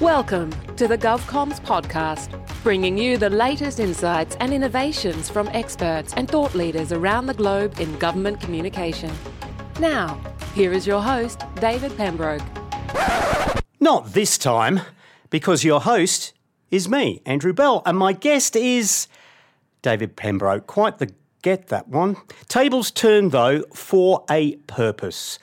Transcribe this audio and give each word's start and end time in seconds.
Welcome 0.00 0.50
to 0.76 0.88
the 0.88 0.96
GovComms 0.96 1.60
podcast, 1.60 2.32
bringing 2.62 2.96
you 2.96 3.18
the 3.18 3.28
latest 3.28 3.78
insights 3.78 4.34
and 4.40 4.50
innovations 4.50 5.28
from 5.28 5.46
experts 5.48 6.14
and 6.14 6.26
thought 6.26 6.54
leaders 6.54 6.90
around 6.90 7.26
the 7.26 7.34
globe 7.34 7.78
in 7.78 7.98
government 7.98 8.40
communication. 8.40 9.12
Now, 9.78 10.18
here 10.54 10.72
is 10.72 10.86
your 10.86 11.02
host, 11.02 11.44
David 11.56 11.94
Pembroke. 11.98 12.40
Not 13.78 14.14
this 14.14 14.38
time, 14.38 14.80
because 15.28 15.64
your 15.64 15.82
host 15.82 16.32
is 16.70 16.88
me, 16.88 17.20
Andrew 17.26 17.52
Bell, 17.52 17.82
and 17.84 17.98
my 17.98 18.14
guest 18.14 18.56
is 18.56 19.06
David 19.82 20.16
Pembroke. 20.16 20.66
Quite 20.66 20.96
the 20.96 21.12
get 21.42 21.66
that 21.66 21.88
one. 21.88 22.16
Tables 22.48 22.90
turned, 22.90 23.32
though, 23.32 23.64
for 23.74 24.24
a 24.30 24.56
purpose. 24.66 25.38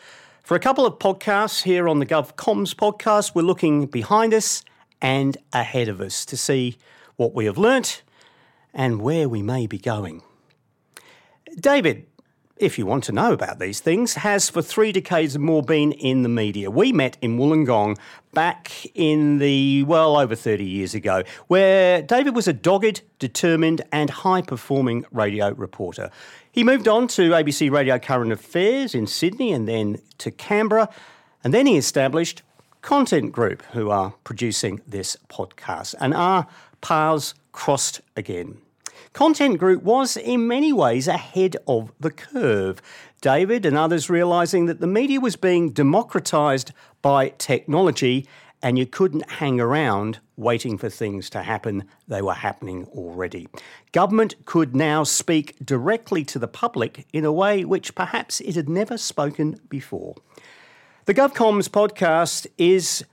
For 0.47 0.55
a 0.55 0.61
couple 0.61 0.85
of 0.85 0.97
podcasts 0.97 1.63
here 1.63 1.89
on 1.89 1.99
the 1.99 2.05
GovComms 2.05 2.73
podcast, 2.73 3.35
we're 3.35 3.41
looking 3.41 3.85
behind 3.85 4.33
us 4.33 4.63
and 5.01 5.35
ahead 5.51 5.89
of 5.89 5.99
us 5.99 6.23
to 6.25 6.37
see 6.37 6.77
what 7.17 7.33
we 7.33 7.43
have 7.43 7.57
learnt 7.57 8.01
and 8.73 9.01
where 9.01 9.27
we 9.27 9.41
may 9.41 9.67
be 9.67 9.77
going. 9.77 10.23
David, 11.59 12.06
if 12.59 12.77
you 12.77 12.85
want 12.85 13.03
to 13.05 13.11
know 13.11 13.33
about 13.33 13.59
these 13.59 13.79
things, 13.79 14.15
has 14.15 14.49
for 14.49 14.61
three 14.61 14.91
decades 14.91 15.35
and 15.35 15.43
more 15.43 15.61
been 15.61 15.91
in 15.91 16.23
the 16.23 16.29
media. 16.29 16.69
We 16.69 16.91
met 16.91 17.17
in 17.21 17.37
Wollongong 17.37 17.97
back 18.33 18.71
in 18.95 19.39
the, 19.39 19.83
well, 19.83 20.17
over 20.17 20.35
30 20.35 20.63
years 20.63 20.93
ago, 20.93 21.23
where 21.47 22.01
David 22.01 22.35
was 22.35 22.47
a 22.47 22.53
dogged, 22.53 23.01
determined, 23.19 23.81
and 23.91 24.09
high 24.09 24.41
performing 24.41 25.05
radio 25.11 25.51
reporter. 25.53 26.09
He 26.51 26.63
moved 26.63 26.87
on 26.87 27.07
to 27.09 27.31
ABC 27.31 27.71
Radio 27.71 27.99
Current 27.99 28.31
Affairs 28.31 28.95
in 28.95 29.07
Sydney 29.07 29.53
and 29.53 29.67
then 29.67 30.01
to 30.19 30.31
Canberra, 30.31 30.89
and 31.43 31.53
then 31.53 31.65
he 31.67 31.77
established 31.77 32.41
Content 32.81 33.31
Group, 33.31 33.63
who 33.73 33.89
are 33.89 34.13
producing 34.23 34.81
this 34.87 35.17
podcast, 35.29 35.93
and 35.99 36.13
our 36.13 36.47
paths 36.81 37.33
crossed 37.51 38.01
again. 38.15 38.59
Content 39.13 39.57
Group 39.57 39.83
was 39.83 40.17
in 40.17 40.47
many 40.47 40.71
ways 40.71 41.07
ahead 41.07 41.55
of 41.67 41.91
the 41.99 42.11
curve. 42.11 42.81
David 43.21 43.65
and 43.65 43.77
others 43.77 44.09
realising 44.09 44.65
that 44.67 44.79
the 44.79 44.87
media 44.87 45.19
was 45.19 45.35
being 45.35 45.73
democratised 45.73 46.71
by 47.01 47.29
technology 47.37 48.27
and 48.61 48.77
you 48.77 48.85
couldn't 48.85 49.29
hang 49.31 49.59
around 49.59 50.19
waiting 50.35 50.77
for 50.77 50.89
things 50.89 51.29
to 51.29 51.43
happen. 51.43 51.83
They 52.07 52.21
were 52.21 52.33
happening 52.33 52.85
already. 52.85 53.47
Government 53.91 54.35
could 54.45 54.75
now 54.75 55.03
speak 55.03 55.55
directly 55.63 56.23
to 56.25 56.39
the 56.39 56.47
public 56.47 57.05
in 57.13 57.25
a 57.25 57.31
way 57.31 57.65
which 57.65 57.95
perhaps 57.95 58.39
it 58.41 58.55
had 58.55 58.69
never 58.69 58.97
spoken 58.97 59.59
before. 59.69 60.15
The 61.05 61.13
GovComms 61.13 61.69
podcast 61.69 62.47
is 62.57 63.05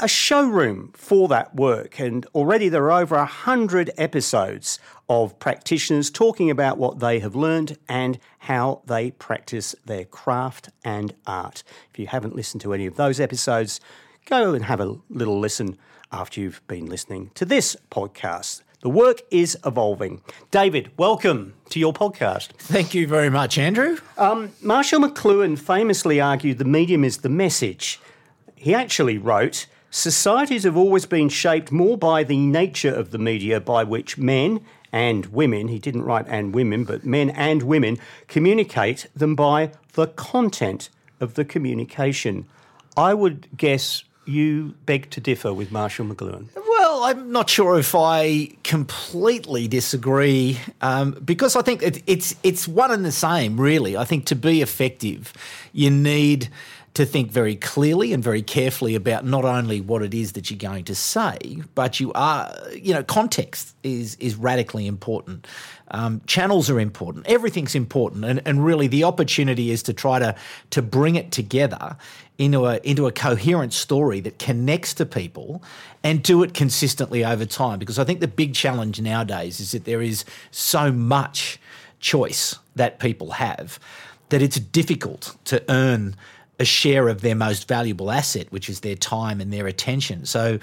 a 0.00 0.08
showroom 0.08 0.92
for 0.94 1.28
that 1.28 1.54
work. 1.54 2.00
And 2.00 2.26
already 2.34 2.68
there 2.68 2.90
are 2.90 3.02
over 3.02 3.16
100 3.16 3.90
episodes 3.98 4.78
of 5.08 5.38
practitioners 5.38 6.10
talking 6.10 6.50
about 6.50 6.78
what 6.78 7.00
they 7.00 7.18
have 7.18 7.34
learned 7.34 7.76
and 7.88 8.18
how 8.40 8.82
they 8.86 9.10
practice 9.12 9.74
their 9.84 10.04
craft 10.04 10.70
and 10.84 11.14
art. 11.26 11.62
If 11.92 11.98
you 11.98 12.06
haven't 12.06 12.34
listened 12.34 12.62
to 12.62 12.72
any 12.72 12.86
of 12.86 12.96
those 12.96 13.20
episodes, 13.20 13.80
go 14.24 14.54
and 14.54 14.64
have 14.64 14.80
a 14.80 14.96
little 15.08 15.38
listen 15.38 15.76
after 16.12 16.40
you've 16.40 16.66
been 16.66 16.86
listening 16.86 17.30
to 17.34 17.44
this 17.44 17.76
podcast. 17.90 18.62
The 18.82 18.88
work 18.88 19.20
is 19.30 19.58
evolving. 19.66 20.22
David, 20.50 20.90
welcome 20.96 21.52
to 21.68 21.78
your 21.78 21.92
podcast. 21.92 22.52
Thank 22.52 22.94
you 22.94 23.06
very 23.06 23.28
much, 23.28 23.58
Andrew. 23.58 23.98
Um, 24.16 24.52
Marshall 24.62 25.00
McLuhan 25.00 25.58
famously 25.58 26.18
argued 26.18 26.56
the 26.56 26.64
medium 26.64 27.04
is 27.04 27.18
the 27.18 27.28
message. 27.28 28.00
He 28.56 28.74
actually 28.74 29.18
wrote, 29.18 29.66
Societies 29.90 30.62
have 30.62 30.76
always 30.76 31.04
been 31.04 31.28
shaped 31.28 31.72
more 31.72 31.98
by 31.98 32.22
the 32.22 32.38
nature 32.38 32.94
of 32.94 33.10
the 33.10 33.18
media 33.18 33.60
by 33.60 33.82
which 33.82 34.16
men 34.16 34.60
and 34.92 35.26
women, 35.26 35.68
he 35.68 35.78
didn't 35.78 36.02
write 36.02 36.26
and 36.28 36.54
women, 36.54 36.84
but 36.84 37.04
men 37.04 37.30
and 37.30 37.64
women 37.64 37.98
communicate 38.28 39.06
than 39.14 39.34
by 39.34 39.72
the 39.94 40.06
content 40.06 40.90
of 41.20 41.34
the 41.34 41.44
communication. 41.44 42.46
I 42.96 43.14
would 43.14 43.48
guess 43.56 44.04
you 44.26 44.74
beg 44.86 45.10
to 45.10 45.20
differ 45.20 45.52
with 45.52 45.72
Marshall 45.72 46.06
McLuhan. 46.06 46.48
Well, 46.54 47.04
I'm 47.04 47.32
not 47.32 47.50
sure 47.50 47.78
if 47.78 47.94
I 47.94 48.50
completely 48.62 49.66
disagree 49.68 50.60
um, 50.80 51.12
because 51.24 51.56
I 51.56 51.62
think 51.62 51.82
it, 51.82 52.02
it's 52.06 52.34
it's 52.42 52.68
one 52.68 52.90
and 52.90 53.04
the 53.04 53.12
same, 53.12 53.60
really. 53.60 53.96
I 53.96 54.04
think 54.04 54.26
to 54.26 54.36
be 54.36 54.62
effective, 54.62 55.32
you 55.72 55.90
need 55.90 56.48
to 56.94 57.06
think 57.06 57.30
very 57.30 57.54
clearly 57.54 58.12
and 58.12 58.22
very 58.22 58.42
carefully 58.42 58.94
about 58.94 59.24
not 59.24 59.44
only 59.44 59.80
what 59.80 60.02
it 60.02 60.12
is 60.12 60.32
that 60.32 60.50
you're 60.50 60.58
going 60.58 60.84
to 60.84 60.94
say, 60.94 61.38
but 61.74 62.00
you 62.00 62.12
are, 62.14 62.52
you 62.74 62.92
know, 62.92 63.02
context 63.02 63.76
is 63.82 64.16
is 64.16 64.34
radically 64.34 64.86
important. 64.86 65.46
Um, 65.92 66.20
channels 66.26 66.68
are 66.68 66.80
important. 66.80 67.26
Everything's 67.26 67.74
important, 67.74 68.24
and, 68.24 68.42
and 68.44 68.64
really 68.64 68.88
the 68.88 69.04
opportunity 69.04 69.70
is 69.70 69.82
to 69.84 69.92
try 69.92 70.18
to 70.18 70.34
to 70.70 70.82
bring 70.82 71.14
it 71.14 71.30
together 71.30 71.96
into 72.38 72.66
a 72.66 72.80
into 72.82 73.06
a 73.06 73.12
coherent 73.12 73.72
story 73.72 74.18
that 74.20 74.38
connects 74.38 74.94
to 74.94 75.06
people 75.06 75.62
and 76.02 76.22
do 76.22 76.42
it 76.42 76.54
consistently 76.54 77.24
over 77.24 77.46
time. 77.46 77.78
Because 77.78 77.98
I 77.98 78.04
think 78.04 78.20
the 78.20 78.28
big 78.28 78.54
challenge 78.54 79.00
nowadays 79.00 79.60
is 79.60 79.72
that 79.72 79.84
there 79.84 80.02
is 80.02 80.24
so 80.50 80.90
much 80.90 81.60
choice 82.00 82.56
that 82.74 82.98
people 82.98 83.32
have 83.32 83.78
that 84.30 84.42
it's 84.42 84.58
difficult 84.58 85.36
to 85.44 85.62
earn 85.68 86.16
a 86.60 86.64
share 86.64 87.08
of 87.08 87.22
their 87.22 87.34
most 87.34 87.66
valuable 87.66 88.10
asset, 88.10 88.46
which 88.52 88.68
is 88.68 88.80
their 88.80 88.94
time 88.94 89.40
and 89.40 89.52
their 89.52 89.66
attention. 89.66 90.26
So 90.26 90.58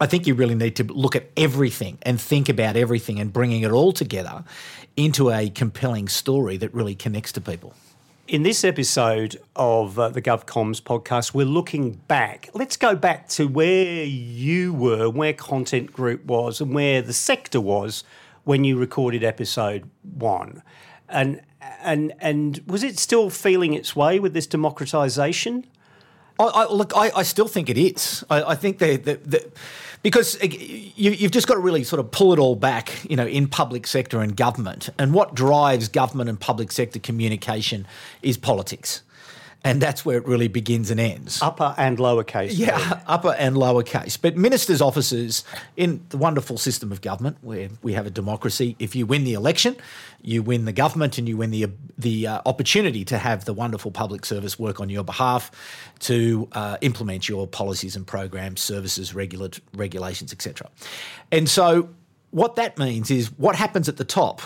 I 0.00 0.06
think 0.06 0.26
you 0.26 0.34
really 0.34 0.54
need 0.54 0.76
to 0.76 0.84
look 0.84 1.16
at 1.16 1.30
everything 1.36 1.98
and 2.02 2.20
think 2.20 2.48
about 2.48 2.76
everything 2.76 3.18
and 3.18 3.32
bringing 3.32 3.62
it 3.62 3.72
all 3.72 3.92
together 3.92 4.44
into 4.96 5.30
a 5.30 5.48
compelling 5.48 6.08
story 6.08 6.58
that 6.58 6.72
really 6.74 6.94
connects 6.94 7.32
to 7.32 7.40
people. 7.40 7.74
In 8.28 8.42
this 8.42 8.62
episode 8.62 9.40
of 9.56 9.98
uh, 9.98 10.10
the 10.10 10.20
GovComms 10.20 10.82
podcast, 10.82 11.32
we're 11.32 11.46
looking 11.46 11.92
back. 12.08 12.50
Let's 12.52 12.76
go 12.76 12.94
back 12.94 13.28
to 13.30 13.48
where 13.48 14.04
you 14.04 14.74
were, 14.74 15.08
where 15.08 15.32
Content 15.32 15.90
Group 15.90 16.26
was, 16.26 16.60
and 16.60 16.74
where 16.74 17.00
the 17.00 17.14
sector 17.14 17.60
was 17.60 18.04
when 18.44 18.64
you 18.64 18.78
recorded 18.78 19.24
episode 19.24 19.88
one. 20.02 20.62
And 21.08 21.40
and 21.82 22.12
and 22.20 22.60
was 22.66 22.82
it 22.82 22.98
still 22.98 23.30
feeling 23.30 23.74
its 23.74 23.94
way 23.94 24.18
with 24.18 24.34
this 24.34 24.46
democratisation? 24.46 25.64
I, 26.40 26.44
I, 26.44 26.72
look, 26.72 26.92
I, 26.96 27.10
I, 27.16 27.22
still 27.24 27.48
think 27.48 27.68
it 27.68 27.76
is. 27.76 28.22
I, 28.30 28.54
think 28.54 28.78
that 28.78 29.52
because 30.02 30.40
you, 30.40 31.10
you've 31.10 31.32
just 31.32 31.48
got 31.48 31.54
to 31.54 31.60
really 31.60 31.82
sort 31.82 31.98
of 31.98 32.12
pull 32.12 32.32
it 32.32 32.38
all 32.38 32.54
back, 32.54 33.04
you 33.10 33.16
know, 33.16 33.26
in 33.26 33.48
public 33.48 33.88
sector 33.88 34.20
and 34.20 34.36
government. 34.36 34.88
And 34.98 35.12
what 35.12 35.34
drives 35.34 35.88
government 35.88 36.28
and 36.28 36.38
public 36.38 36.70
sector 36.70 37.00
communication 37.00 37.88
is 38.22 38.36
politics 38.36 39.02
and 39.64 39.82
that's 39.82 40.04
where 40.04 40.16
it 40.16 40.26
really 40.26 40.48
begins 40.48 40.90
and 40.90 41.00
ends. 41.00 41.42
Upper 41.42 41.74
and 41.76 41.98
lower 41.98 42.22
case. 42.22 42.54
Yeah, 42.54 43.00
upper 43.06 43.34
and 43.38 43.56
lower 43.56 43.82
case. 43.82 44.16
But 44.16 44.36
ministers' 44.36 44.80
offices 44.80 45.44
in 45.76 46.04
the 46.10 46.16
wonderful 46.16 46.58
system 46.58 46.92
of 46.92 47.00
government 47.00 47.38
where 47.42 47.68
we 47.82 47.92
have 47.94 48.06
a 48.06 48.10
democracy, 48.10 48.76
if 48.78 48.94
you 48.94 49.04
win 49.04 49.24
the 49.24 49.34
election, 49.34 49.76
you 50.22 50.42
win 50.42 50.64
the 50.64 50.72
government 50.72 51.18
and 51.18 51.28
you 51.28 51.36
win 51.36 51.50
the 51.50 51.66
the 51.96 52.26
uh, 52.26 52.40
opportunity 52.46 53.04
to 53.06 53.18
have 53.18 53.44
the 53.44 53.52
wonderful 53.52 53.90
public 53.90 54.24
service 54.24 54.58
work 54.58 54.80
on 54.80 54.88
your 54.88 55.04
behalf 55.04 55.50
to 56.00 56.48
uh, 56.52 56.76
implement 56.80 57.28
your 57.28 57.46
policies 57.46 57.96
and 57.96 58.06
programs, 58.06 58.60
services, 58.60 59.12
regulat- 59.12 59.60
regulations, 59.74 60.32
etc. 60.32 60.68
And 61.32 61.48
so 61.48 61.88
what 62.30 62.56
that 62.56 62.78
means 62.78 63.10
is 63.10 63.32
what 63.38 63.56
happens 63.56 63.88
at 63.88 63.96
the 63.96 64.04
top 64.04 64.42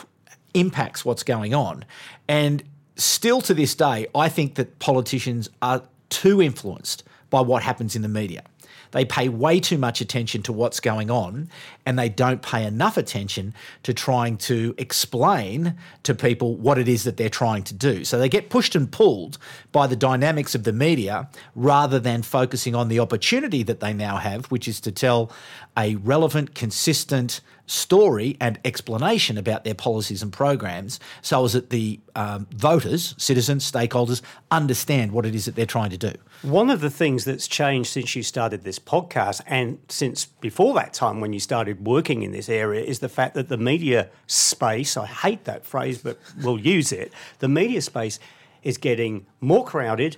impacts 0.54 1.04
what's 1.04 1.22
going 1.22 1.54
on. 1.54 1.84
And 2.28 2.62
still 2.96 3.40
to 3.42 3.54
this 3.54 3.74
day, 3.74 4.06
I 4.14 4.28
think 4.28 4.54
that 4.56 4.78
politicians 4.78 5.48
are 5.60 5.82
too 6.08 6.42
influenced 6.42 7.04
by 7.30 7.40
what 7.40 7.62
happens 7.62 7.96
in 7.96 8.02
the 8.02 8.08
media. 8.08 8.44
They 8.92 9.04
pay 9.06 9.28
way 9.28 9.58
too 9.58 9.78
much 9.78 10.00
attention 10.00 10.42
to 10.42 10.52
what's 10.52 10.78
going 10.78 11.10
on 11.10 11.48
and 11.84 11.98
they 11.98 12.08
don't 12.08 12.42
pay 12.42 12.64
enough 12.64 12.96
attention 12.96 13.54
to 13.82 13.92
trying 13.92 14.36
to 14.38 14.74
explain 14.78 15.76
to 16.04 16.14
people 16.14 16.54
what 16.56 16.78
it 16.78 16.88
is 16.88 17.04
that 17.04 17.16
they're 17.16 17.30
trying 17.30 17.64
to 17.64 17.74
do. 17.74 18.04
So 18.04 18.18
they 18.18 18.28
get 18.28 18.50
pushed 18.50 18.74
and 18.74 18.90
pulled 18.90 19.38
by 19.72 19.86
the 19.86 19.96
dynamics 19.96 20.54
of 20.54 20.64
the 20.64 20.72
media 20.72 21.28
rather 21.54 21.98
than 21.98 22.22
focusing 22.22 22.74
on 22.74 22.88
the 22.88 23.00
opportunity 23.00 23.62
that 23.62 23.80
they 23.80 23.94
now 23.94 24.18
have, 24.18 24.46
which 24.46 24.68
is 24.68 24.78
to 24.82 24.92
tell 24.92 25.32
a 25.76 25.96
relevant, 25.96 26.54
consistent, 26.54 27.40
story 27.66 28.36
and 28.40 28.58
explanation 28.64 29.38
about 29.38 29.64
their 29.64 29.74
policies 29.74 30.22
and 30.22 30.32
programs 30.32 30.98
so 31.20 31.44
as 31.44 31.52
that 31.52 31.70
the 31.70 32.00
um, 32.16 32.46
voters, 32.54 33.14
citizens, 33.18 33.70
stakeholders 33.70 34.20
understand 34.50 35.12
what 35.12 35.24
it 35.24 35.34
is 35.34 35.44
that 35.44 35.54
they're 35.54 35.64
trying 35.64 35.90
to 35.90 35.96
do. 35.96 36.12
One 36.42 36.70
of 36.70 36.80
the 36.80 36.90
things 36.90 37.24
that's 37.24 37.46
changed 37.46 37.90
since 37.90 38.16
you 38.16 38.22
started 38.22 38.64
this 38.64 38.78
podcast 38.78 39.42
and 39.46 39.78
since 39.88 40.26
before 40.26 40.74
that 40.74 40.92
time 40.92 41.20
when 41.20 41.32
you 41.32 41.40
started 41.40 41.86
working 41.86 42.22
in 42.22 42.32
this 42.32 42.48
area 42.48 42.82
is 42.82 42.98
the 42.98 43.08
fact 43.08 43.34
that 43.34 43.48
the 43.48 43.56
media 43.56 44.08
space, 44.26 44.96
I 44.96 45.06
hate 45.06 45.44
that 45.44 45.64
phrase, 45.64 45.98
but 45.98 46.18
we'll 46.42 46.60
use 46.60 46.92
it, 46.92 47.12
the 47.38 47.48
media 47.48 47.80
space 47.80 48.18
is 48.62 48.76
getting 48.76 49.26
more 49.40 49.64
crowded 49.64 50.16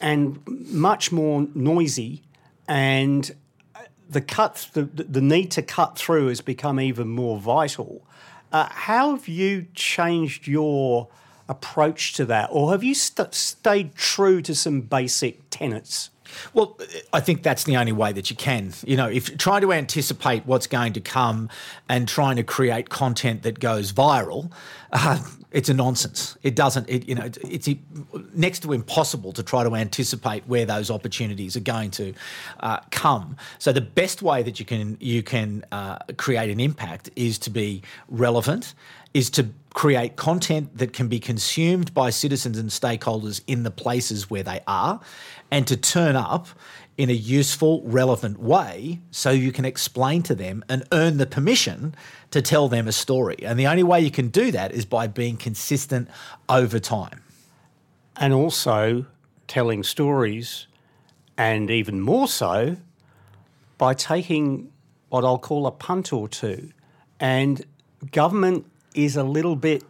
and 0.00 0.40
much 0.46 1.12
more 1.12 1.46
noisy 1.54 2.22
and 2.66 3.34
the 4.08 4.20
cut, 4.20 4.68
the, 4.72 4.82
the 4.84 5.20
need 5.20 5.50
to 5.52 5.62
cut 5.62 5.98
through 5.98 6.28
has 6.28 6.40
become 6.40 6.80
even 6.80 7.08
more 7.08 7.38
vital. 7.38 8.02
Uh, 8.50 8.68
how 8.70 9.14
have 9.14 9.28
you 9.28 9.66
changed 9.74 10.46
your 10.46 11.08
approach 11.48 12.14
to 12.14 12.24
that, 12.26 12.48
or 12.52 12.72
have 12.72 12.82
you 12.82 12.94
st- 12.94 13.34
stayed 13.34 13.94
true 13.94 14.40
to 14.42 14.54
some 14.54 14.80
basic 14.80 15.50
tenets? 15.50 16.10
Well, 16.54 16.78
I 17.12 17.20
think 17.20 17.42
that's 17.42 17.64
the 17.64 17.76
only 17.76 17.92
way 17.92 18.12
that 18.12 18.30
you 18.30 18.36
can. 18.36 18.72
You 18.84 18.96
know, 18.96 19.08
if 19.08 19.36
trying 19.38 19.62
to 19.62 19.72
anticipate 19.72 20.46
what's 20.46 20.66
going 20.66 20.92
to 20.94 21.00
come 21.00 21.48
and 21.88 22.08
trying 22.08 22.36
to 22.36 22.42
create 22.42 22.88
content 22.88 23.42
that 23.42 23.60
goes 23.60 23.92
viral, 23.92 24.50
uh, 24.92 25.22
it's 25.50 25.68
a 25.68 25.74
nonsense. 25.74 26.36
It 26.42 26.54
doesn't. 26.54 26.88
It, 26.88 27.08
you 27.08 27.14
know, 27.14 27.30
it's 27.42 27.68
next 28.34 28.60
to 28.60 28.72
impossible 28.72 29.32
to 29.32 29.42
try 29.42 29.64
to 29.64 29.74
anticipate 29.74 30.46
where 30.46 30.66
those 30.66 30.90
opportunities 30.90 31.56
are 31.56 31.60
going 31.60 31.90
to 31.92 32.14
uh, 32.60 32.80
come. 32.90 33.36
So 33.58 33.72
the 33.72 33.80
best 33.80 34.22
way 34.22 34.42
that 34.42 34.58
you 34.58 34.66
can 34.66 34.96
you 35.00 35.22
can 35.22 35.64
uh, 35.72 35.98
create 36.16 36.50
an 36.50 36.60
impact 36.60 37.10
is 37.16 37.38
to 37.40 37.50
be 37.50 37.82
relevant, 38.08 38.74
is 39.14 39.30
to 39.30 39.48
create 39.78 40.16
content 40.16 40.76
that 40.76 40.92
can 40.92 41.06
be 41.06 41.20
consumed 41.20 41.94
by 41.94 42.10
citizens 42.10 42.58
and 42.58 42.68
stakeholders 42.68 43.40
in 43.46 43.62
the 43.62 43.70
places 43.70 44.28
where 44.28 44.42
they 44.42 44.58
are, 44.66 44.98
and 45.52 45.68
to 45.68 45.76
turn 45.76 46.16
up 46.16 46.48
in 46.96 47.08
a 47.08 47.12
useful, 47.12 47.80
relevant 47.84 48.40
way 48.40 48.98
so 49.12 49.30
you 49.30 49.52
can 49.52 49.64
explain 49.64 50.20
to 50.20 50.34
them 50.34 50.64
and 50.68 50.82
earn 50.90 51.18
the 51.18 51.26
permission 51.26 51.94
to 52.32 52.42
tell 52.42 52.68
them 52.68 52.88
a 52.88 52.92
story. 52.92 53.36
And 53.44 53.56
the 53.56 53.68
only 53.68 53.84
way 53.84 54.00
you 54.00 54.10
can 54.10 54.30
do 54.30 54.50
that 54.50 54.72
is 54.72 54.84
by 54.84 55.06
being 55.06 55.36
consistent 55.36 56.08
over 56.48 56.80
time. 56.80 57.22
And 58.16 58.34
also 58.34 59.06
telling 59.46 59.84
stories, 59.84 60.66
and 61.36 61.70
even 61.70 62.00
more 62.00 62.26
so, 62.26 62.78
by 63.78 63.94
taking 63.94 64.72
what 65.08 65.24
I'll 65.24 65.38
call 65.38 65.68
a 65.68 65.70
punt 65.70 66.12
or 66.12 66.26
two. 66.26 66.72
And 67.20 67.64
government 68.10 68.66
is 68.94 69.16
a 69.16 69.22
little 69.22 69.56
bit 69.56 69.84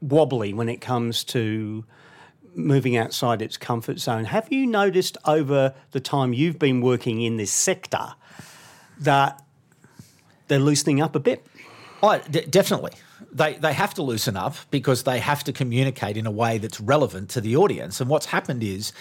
wobbly 0.00 0.52
when 0.52 0.68
it 0.68 0.80
comes 0.80 1.24
to 1.24 1.84
moving 2.54 2.96
outside 2.96 3.42
its 3.42 3.56
comfort 3.56 3.98
zone. 3.98 4.24
Have 4.24 4.50
you 4.50 4.66
noticed 4.66 5.18
over 5.24 5.74
the 5.92 6.00
time 6.00 6.32
you've 6.32 6.58
been 6.58 6.80
working 6.80 7.20
in 7.20 7.36
this 7.36 7.50
sector 7.50 8.14
that 9.00 9.42
they're 10.48 10.58
loosening 10.58 11.00
up 11.00 11.14
a 11.14 11.20
bit? 11.20 11.46
Oh, 12.02 12.20
d- 12.30 12.46
definitely. 12.48 12.92
They, 13.32 13.54
they 13.54 13.72
have 13.72 13.94
to 13.94 14.02
loosen 14.02 14.36
up 14.36 14.56
because 14.70 15.02
they 15.02 15.18
have 15.18 15.44
to 15.44 15.52
communicate 15.52 16.16
in 16.16 16.26
a 16.26 16.30
way 16.30 16.58
that's 16.58 16.80
relevant 16.80 17.30
to 17.30 17.40
the 17.40 17.56
audience. 17.56 18.00
And 18.00 18.08
what's 18.08 18.26
happened 18.26 18.62
is 18.62 18.92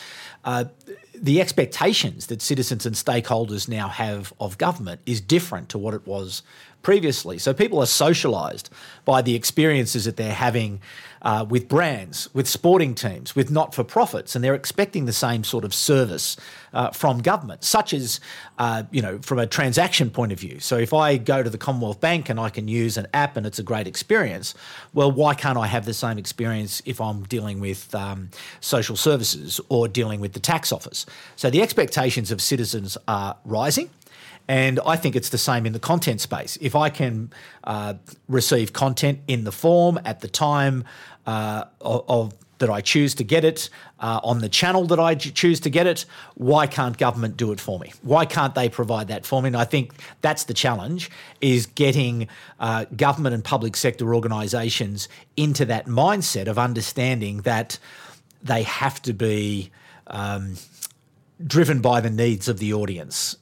uh, 0.44 0.66
the 1.14 1.40
expectations 1.42 2.28
that 2.28 2.42
citizens 2.42 2.86
and 2.86 2.96
stakeholders 2.96 3.68
now 3.68 3.88
have 3.88 4.34
of 4.40 4.58
government 4.58 5.02
is 5.06 5.22
different 5.22 5.70
to 5.70 5.78
what 5.78 5.94
it 5.94 6.06
was 6.06 6.44
previously. 6.86 7.40
So 7.40 7.52
people 7.52 7.80
are 7.80 7.88
socialised 7.88 8.70
by 9.06 9.24
the 9.24 9.34
experiences 9.34 10.06
that 10.06 10.18
they're 10.18 10.32
having 10.32 10.82
uh, 11.24 11.44
with 11.50 11.68
brands, 11.68 12.30
with 12.36 12.48
sporting 12.48 12.94
teams, 12.94 13.36
with 13.36 13.50
not 13.50 13.74
for 13.74 13.84
profits, 13.84 14.36
and 14.36 14.46
they're 14.46 14.54
expecting 14.54 15.06
the 15.06 15.14
same 15.14 15.44
sort 15.44 15.66
of 15.66 15.74
service 15.74 16.38
uh, 16.74 16.92
from 16.92 17.24
government, 17.24 17.64
such 17.64 17.92
as, 17.92 18.20
uh, 18.60 18.84
you 18.92 19.02
know, 19.02 19.18
from 19.24 19.40
a 19.40 19.48
transaction 19.48 20.12
point 20.12 20.32
of 20.32 20.40
view. 20.40 20.60
So 20.60 20.78
if 20.78 20.94
I 20.94 21.18
go 21.18 21.42
to 21.42 21.50
the 21.50 21.58
Commonwealth 21.58 22.00
Bank 22.00 22.30
and 22.30 22.40
I 22.40 22.52
can 22.52 22.68
use 22.68 22.98
an 22.98 23.08
app 23.16 23.36
and 23.36 23.48
it's 23.48 23.58
a 23.58 23.64
great 23.64 23.88
experience, 23.88 24.54
well, 24.94 25.12
why 25.12 25.34
can't 25.34 25.58
I 25.58 25.66
have 25.66 25.86
the 25.86 25.96
same 25.96 26.20
experience 26.20 26.84
if 26.86 27.02
I'm 27.02 27.24
dealing 27.24 27.60
with 27.60 27.96
um, 27.96 28.30
social 28.60 28.96
services 28.96 29.60
or 29.70 29.88
dealing 29.88 30.20
with 30.20 30.34
the 30.34 30.40
tax 30.40 30.72
office? 30.72 31.08
So 31.36 31.50
the 31.50 31.64
expectations 31.64 32.30
of 32.30 32.40
citizens 32.40 32.96
are 33.08 33.36
rising. 33.44 33.90
And 34.48 34.80
I 34.86 34.96
think 34.96 35.16
it's 35.16 35.30
the 35.30 35.38
same 35.38 35.66
in 35.66 35.74
the 35.74 35.80
content 35.80 36.22
space. 36.22 36.58
If 36.62 36.76
I 36.76 36.90
can 36.90 37.32
uh, 37.64 37.96
receive 38.28 38.74
content 38.74 39.20
in 39.28 39.44
the 39.44 39.52
form 39.52 40.00
at 40.06 40.22
the 40.22 40.28
time 40.28 40.84
uh, 41.26 41.66
of, 41.82 42.06
of, 42.08 42.34
that 42.58 42.70
I 42.70 42.80
choose 42.80 43.14
to 43.16 43.24
get 43.26 43.44
it 43.44 43.70
uh, 44.00 44.22
on 44.24 44.40
the 44.40 44.48
channel 44.48 44.86
that 44.86 45.00
I 45.00 45.16
choose 45.16 45.60
to 45.60 45.70
get 45.70 45.88
it, 45.88 46.06
why 46.36 46.68
can't 46.68 46.98
government 46.98 47.36
do 47.36 47.52
it 47.52 47.60
for 47.60 47.80
me? 47.80 47.92
Why 48.02 48.26
can't 48.26 48.56
they 48.56 48.70
provide 48.70 49.10
that 49.10 49.26
for 49.26 49.42
me? 49.42 49.48
And 49.48 49.58
I 49.58 49.66
think 49.66 49.94
that's 50.22 50.46
the 50.46 50.54
challenge: 50.54 51.12
is 51.42 51.66
getting 51.66 52.30
uh, 52.62 52.86
government 52.96 53.36
and 53.36 53.44
public 53.44 53.76
sector 53.76 54.16
organisations 54.16 55.10
into 55.36 55.66
that 55.66 55.88
mindset 55.88 56.48
of 56.48 56.58
understanding 56.58 57.40
that 57.40 57.78
they 58.42 58.64
have 58.64 59.02
to 59.02 59.12
be. 59.14 59.70
Um, 60.08 60.56
driven 61.44 61.82
by 61.82 62.00
the 62.00 62.10
needs 62.10 62.48
of 62.48 62.60
the 62.60 62.74
audience 62.74 63.36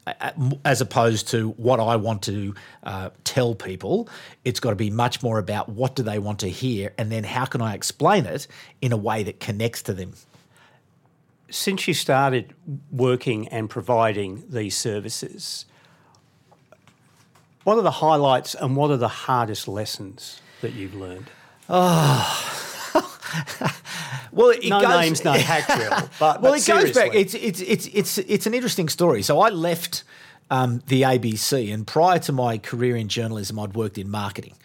as 0.65 0.81
opposed 0.81 1.27
to 1.29 1.49
what 1.51 1.79
I 1.79 1.95
want 1.95 2.23
to 2.23 2.55
uh, 2.83 3.09
tell 3.23 3.53
people. 3.53 4.09
It's 4.43 4.59
got 4.59 4.71
to 4.71 4.75
be 4.75 4.89
much 4.89 5.21
more 5.21 5.37
about 5.37 5.69
what 5.69 5.95
do 5.95 6.03
they 6.03 6.19
want 6.19 6.39
to 6.39 6.49
hear 6.49 6.93
and 6.97 7.11
then 7.11 7.23
how 7.23 7.45
can 7.45 7.61
I 7.61 7.75
explain 7.75 8.25
it 8.25 8.47
in 8.81 8.91
a 8.91 8.97
way 8.97 9.23
that 9.23 9.39
connects 9.39 9.83
to 9.83 9.93
them. 9.93 10.13
Since 11.49 11.87
you 11.87 11.93
started 11.93 12.55
working 12.91 13.47
and 13.49 13.69
providing 13.69 14.43
these 14.49 14.75
services, 14.75 15.65
what 17.63 17.77
are 17.77 17.83
the 17.83 17.91
highlights 17.91 18.55
and 18.55 18.75
what 18.75 18.89
are 18.89 18.97
the 18.97 19.07
hardest 19.07 19.67
lessons 19.67 20.41
that 20.61 20.73
you've 20.73 20.95
learned? 20.95 21.27
Oh. 21.69 22.52
Well, 24.31 24.49
it 24.49 24.67
no 24.67 24.81
goes, 24.81 24.99
names, 24.99 25.23
no 25.23 25.33
hack 25.33 25.67
drill. 25.67 26.09
But, 26.19 26.41
well, 26.41 26.51
but 26.51 26.59
it 26.59 26.61
seriously. 26.61 26.87
goes 26.87 26.95
back. 26.95 27.15
It's 27.15 27.33
it's 27.33 27.61
it's 27.61 27.87
it's 27.87 28.17
it's 28.17 28.45
an 28.45 28.53
interesting 28.53 28.89
story. 28.89 29.21
So 29.21 29.39
I 29.39 29.49
left 29.49 30.03
um, 30.49 30.81
the 30.87 31.01
ABC, 31.03 31.73
and 31.73 31.85
prior 31.87 32.19
to 32.19 32.31
my 32.31 32.57
career 32.57 32.95
in 32.95 33.07
journalism, 33.07 33.59
I'd 33.59 33.73
worked 33.73 33.97
in 33.97 34.09
marketing. 34.09 34.55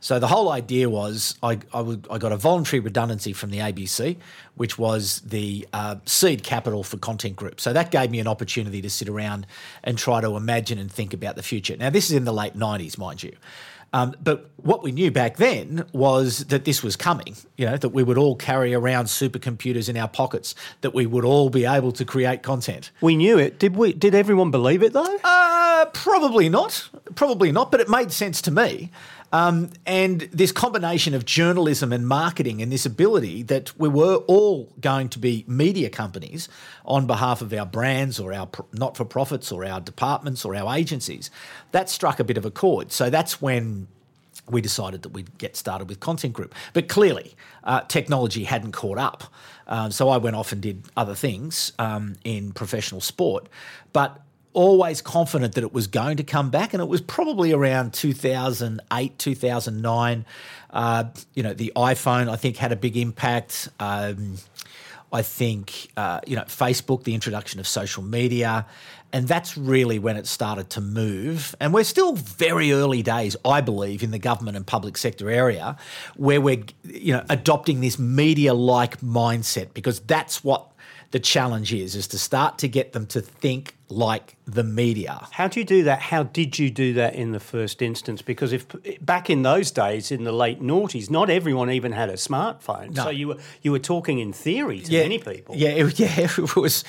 So 0.00 0.18
the 0.18 0.28
whole 0.28 0.50
idea 0.52 0.88
was 0.88 1.36
I, 1.42 1.58
I, 1.72 1.80
would, 1.80 2.06
I 2.10 2.18
got 2.18 2.30
a 2.30 2.36
voluntary 2.36 2.80
redundancy 2.80 3.32
from 3.32 3.50
the 3.50 3.58
ABC, 3.58 4.16
which 4.54 4.78
was 4.78 5.20
the 5.20 5.66
uh, 5.72 5.96
seed 6.04 6.44
capital 6.44 6.84
for 6.84 6.96
Content 6.96 7.36
Group. 7.36 7.60
So 7.60 7.72
that 7.72 7.90
gave 7.90 8.10
me 8.10 8.20
an 8.20 8.28
opportunity 8.28 8.80
to 8.82 8.90
sit 8.90 9.08
around 9.08 9.46
and 9.82 9.98
try 9.98 10.20
to 10.20 10.36
imagine 10.36 10.78
and 10.78 10.92
think 10.92 11.12
about 11.12 11.36
the 11.36 11.42
future. 11.42 11.76
Now, 11.76 11.90
this 11.90 12.06
is 12.06 12.12
in 12.12 12.24
the 12.24 12.32
late 12.32 12.56
90s, 12.56 12.98
mind 12.98 13.22
you. 13.22 13.34
Um, 13.92 14.14
but 14.22 14.50
what 14.56 14.82
we 14.82 14.92
knew 14.92 15.10
back 15.10 15.36
then 15.36 15.86
was 15.92 16.46
that 16.46 16.64
this 16.64 16.82
was 16.82 16.96
coming, 16.96 17.36
you 17.56 17.66
know, 17.66 17.76
that 17.76 17.90
we 17.90 18.02
would 18.02 18.18
all 18.18 18.36
carry 18.36 18.74
around 18.74 19.06
supercomputers 19.06 19.88
in 19.88 19.96
our 19.96 20.08
pockets, 20.08 20.54
that 20.80 20.92
we 20.92 21.06
would 21.06 21.24
all 21.24 21.50
be 21.50 21.64
able 21.64 21.92
to 21.92 22.04
create 22.04 22.42
content. 22.42 22.90
We 23.00 23.16
knew 23.16 23.38
it. 23.38 23.58
Did 23.58 23.76
we? 23.76 23.92
Did 23.92 24.14
everyone 24.14 24.50
believe 24.50 24.82
it 24.82 24.92
though? 24.92 25.18
Uh, 25.24 25.86
probably 25.86 26.48
not. 26.48 26.88
Probably 27.14 27.52
not. 27.52 27.70
But 27.70 27.80
it 27.80 27.88
made 27.88 28.12
sense 28.12 28.42
to 28.42 28.50
me. 28.50 28.90
Um, 29.32 29.70
and 29.84 30.22
this 30.32 30.52
combination 30.52 31.14
of 31.14 31.24
journalism 31.24 31.92
and 31.92 32.06
marketing 32.06 32.62
and 32.62 32.70
this 32.70 32.86
ability 32.86 33.42
that 33.44 33.78
we 33.78 33.88
were 33.88 34.16
all 34.26 34.72
going 34.80 35.08
to 35.10 35.18
be 35.18 35.44
media 35.48 35.90
companies 35.90 36.48
on 36.84 37.06
behalf 37.06 37.42
of 37.42 37.52
our 37.52 37.66
brands 37.66 38.20
or 38.20 38.32
our 38.32 38.48
not 38.72 38.96
for 38.96 39.04
profits 39.04 39.50
or 39.50 39.64
our 39.64 39.80
departments 39.80 40.44
or 40.44 40.54
our 40.54 40.76
agencies, 40.76 41.30
that 41.72 41.90
struck 41.90 42.20
a 42.20 42.24
bit 42.24 42.38
of 42.38 42.44
a 42.44 42.50
chord. 42.50 42.92
So 42.92 43.10
that's 43.10 43.42
when 43.42 43.88
we 44.48 44.60
decided 44.60 45.02
that 45.02 45.08
we'd 45.10 45.36
get 45.38 45.56
started 45.56 45.88
with 45.88 46.00
Content 46.00 46.32
Group. 46.32 46.54
But 46.72 46.88
clearly, 46.88 47.34
uh, 47.64 47.80
technology 47.82 48.44
hadn't 48.44 48.72
caught 48.72 48.98
up. 48.98 49.24
Um, 49.66 49.90
so 49.90 50.08
I 50.08 50.18
went 50.18 50.36
off 50.36 50.52
and 50.52 50.60
did 50.60 50.84
other 50.96 51.14
things 51.14 51.72
um, 51.78 52.14
in 52.22 52.52
professional 52.52 53.00
sport. 53.00 53.48
But 53.92 54.20
always 54.56 55.02
confident 55.02 55.54
that 55.54 55.62
it 55.62 55.72
was 55.72 55.86
going 55.86 56.16
to 56.16 56.24
come 56.24 56.50
back, 56.50 56.72
and 56.72 56.82
it 56.82 56.88
was 56.88 57.02
probably 57.02 57.52
around 57.52 57.92
2008, 57.92 59.18
2009. 59.18 60.24
Uh, 60.70 61.04
you 61.34 61.42
know, 61.42 61.52
the 61.52 61.72
iPhone 61.76 62.28
I 62.28 62.36
think 62.36 62.56
had 62.56 62.72
a 62.72 62.76
big 62.76 62.96
impact. 62.96 63.68
Um, 63.78 64.38
I 65.12 65.22
think 65.22 65.90
uh, 65.96 66.20
you 66.26 66.34
know 66.34 66.42
Facebook, 66.42 67.04
the 67.04 67.14
introduction 67.14 67.60
of 67.60 67.68
social 67.68 68.02
media, 68.02 68.66
and 69.12 69.28
that's 69.28 69.56
really 69.56 69.98
when 69.98 70.16
it 70.16 70.26
started 70.26 70.70
to 70.70 70.80
move. 70.80 71.54
And 71.60 71.72
we're 71.72 71.84
still 71.84 72.14
very 72.14 72.72
early 72.72 73.02
days, 73.02 73.36
I 73.44 73.60
believe, 73.60 74.02
in 74.02 74.10
the 74.10 74.18
government 74.18 74.56
and 74.56 74.66
public 74.66 74.96
sector 74.96 75.30
area, 75.30 75.76
where 76.16 76.40
we're 76.40 76.64
you 76.82 77.12
know 77.12 77.24
adopting 77.28 77.82
this 77.82 77.98
media-like 77.98 79.00
mindset 79.00 79.74
because 79.74 80.00
that's 80.00 80.42
what 80.42 80.72
the 81.10 81.20
challenge 81.20 81.72
is: 81.72 81.94
is 81.94 82.08
to 82.08 82.18
start 82.18 82.58
to 82.58 82.68
get 82.68 82.92
them 82.92 83.06
to 83.08 83.20
think 83.20 83.75
like 83.88 84.36
the 84.46 84.64
media. 84.64 85.28
How 85.30 85.46
do 85.46 85.60
you 85.60 85.66
do 85.66 85.84
that? 85.84 86.00
How 86.00 86.24
did 86.24 86.58
you 86.58 86.70
do 86.70 86.94
that 86.94 87.14
in 87.14 87.32
the 87.32 87.38
first 87.38 87.80
instance? 87.80 88.20
Because 88.20 88.52
if 88.52 88.66
back 89.00 89.30
in 89.30 89.42
those 89.42 89.70
days, 89.70 90.10
in 90.10 90.24
the 90.24 90.32
late 90.32 90.60
noughties, 90.60 91.08
not 91.08 91.30
everyone 91.30 91.70
even 91.70 91.92
had 91.92 92.08
a 92.08 92.14
smartphone. 92.14 92.94
No. 92.94 93.04
So 93.04 93.10
you 93.10 93.28
were 93.28 93.36
you 93.62 93.70
were 93.70 93.78
talking 93.78 94.18
in 94.18 94.32
theory 94.32 94.80
to 94.80 94.90
yeah, 94.90 95.02
many 95.02 95.18
people. 95.18 95.54
Yeah, 95.56 95.68
it, 95.70 95.98
yeah, 96.00 96.20
it 96.20 96.56
was 96.56 96.84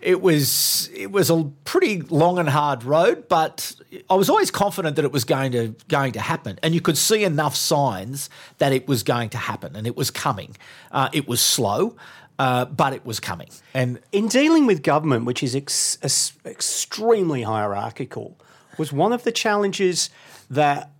it 0.00 0.20
was 0.20 0.90
it 0.94 1.12
was 1.12 1.30
a 1.30 1.44
pretty 1.64 2.02
long 2.02 2.38
and 2.38 2.48
hard 2.48 2.82
road, 2.82 3.28
but 3.28 3.74
I 4.08 4.14
was 4.14 4.28
always 4.28 4.50
confident 4.50 4.96
that 4.96 5.04
it 5.04 5.12
was 5.12 5.24
going 5.24 5.52
to 5.52 5.74
going 5.88 6.12
to 6.12 6.20
happen, 6.20 6.58
and 6.62 6.74
you 6.74 6.80
could 6.80 6.98
see 6.98 7.22
enough 7.22 7.54
signs 7.54 8.28
that 8.58 8.72
it 8.72 8.88
was 8.88 9.04
going 9.04 9.30
to 9.30 9.38
happen, 9.38 9.76
and 9.76 9.86
it 9.86 9.96
was 9.96 10.10
coming. 10.10 10.56
Uh, 10.90 11.08
it 11.12 11.28
was 11.28 11.40
slow. 11.40 11.96
Uh, 12.40 12.64
but 12.64 12.94
it 12.94 13.04
was 13.04 13.20
coming. 13.20 13.50
And 13.74 14.00
in 14.12 14.26
dealing 14.26 14.64
with 14.64 14.82
government, 14.82 15.26
which 15.26 15.42
is 15.42 15.54
ex- 15.54 15.98
extremely 16.46 17.42
hierarchical, 17.42 18.38
Was 18.78 18.90
one 18.94 19.12
of 19.12 19.24
the 19.24 19.32
challenges 19.32 20.08
that 20.48 20.90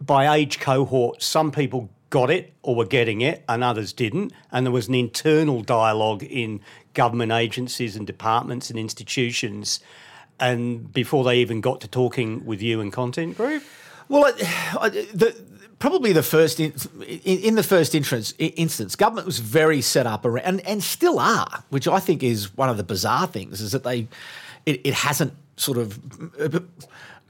by 0.00 0.34
age 0.34 0.58
cohort, 0.58 1.22
some 1.22 1.52
people 1.52 1.90
got 2.08 2.30
it 2.30 2.54
or 2.62 2.74
were 2.74 2.86
getting 2.86 3.20
it 3.20 3.44
and 3.46 3.62
others 3.62 3.92
didn't. 3.92 4.32
And 4.50 4.64
there 4.64 4.72
was 4.72 4.88
an 4.88 4.94
internal 4.94 5.60
dialogue 5.60 6.22
in 6.22 6.62
government 6.94 7.32
agencies 7.32 7.94
and 7.94 8.06
departments 8.06 8.70
and 8.70 8.78
institutions. 8.78 9.80
And 10.40 10.90
before 10.94 11.24
they 11.24 11.40
even 11.40 11.60
got 11.60 11.82
to 11.82 11.88
talking 11.88 12.46
with 12.46 12.62
you 12.62 12.80
and 12.80 12.90
Content 12.90 13.36
Group? 13.36 13.62
Well, 14.08 14.32
i 14.80 14.88
the, 14.88 15.36
probably 15.78 16.12
the 16.12 16.22
first 16.22 16.60
in, 16.60 16.72
in, 17.24 17.54
the 17.54 17.62
first 17.62 17.94
instance, 17.94 18.32
instance, 18.38 18.96
government 18.96 19.26
was 19.26 19.38
very 19.38 19.80
set 19.80 20.06
up 20.06 20.24
around, 20.24 20.44
and, 20.44 20.66
and 20.66 20.82
still 20.82 21.18
are, 21.18 21.64
which 21.70 21.86
I 21.86 22.00
think 22.00 22.22
is 22.22 22.56
one 22.56 22.68
of 22.68 22.76
the 22.76 22.84
bizarre 22.84 23.26
things, 23.26 23.60
is 23.60 23.72
that 23.72 23.84
they 23.84 24.08
it, 24.64 24.80
it 24.84 24.94
hasn't 24.94 25.34
sort 25.56 25.78
of 25.78 26.68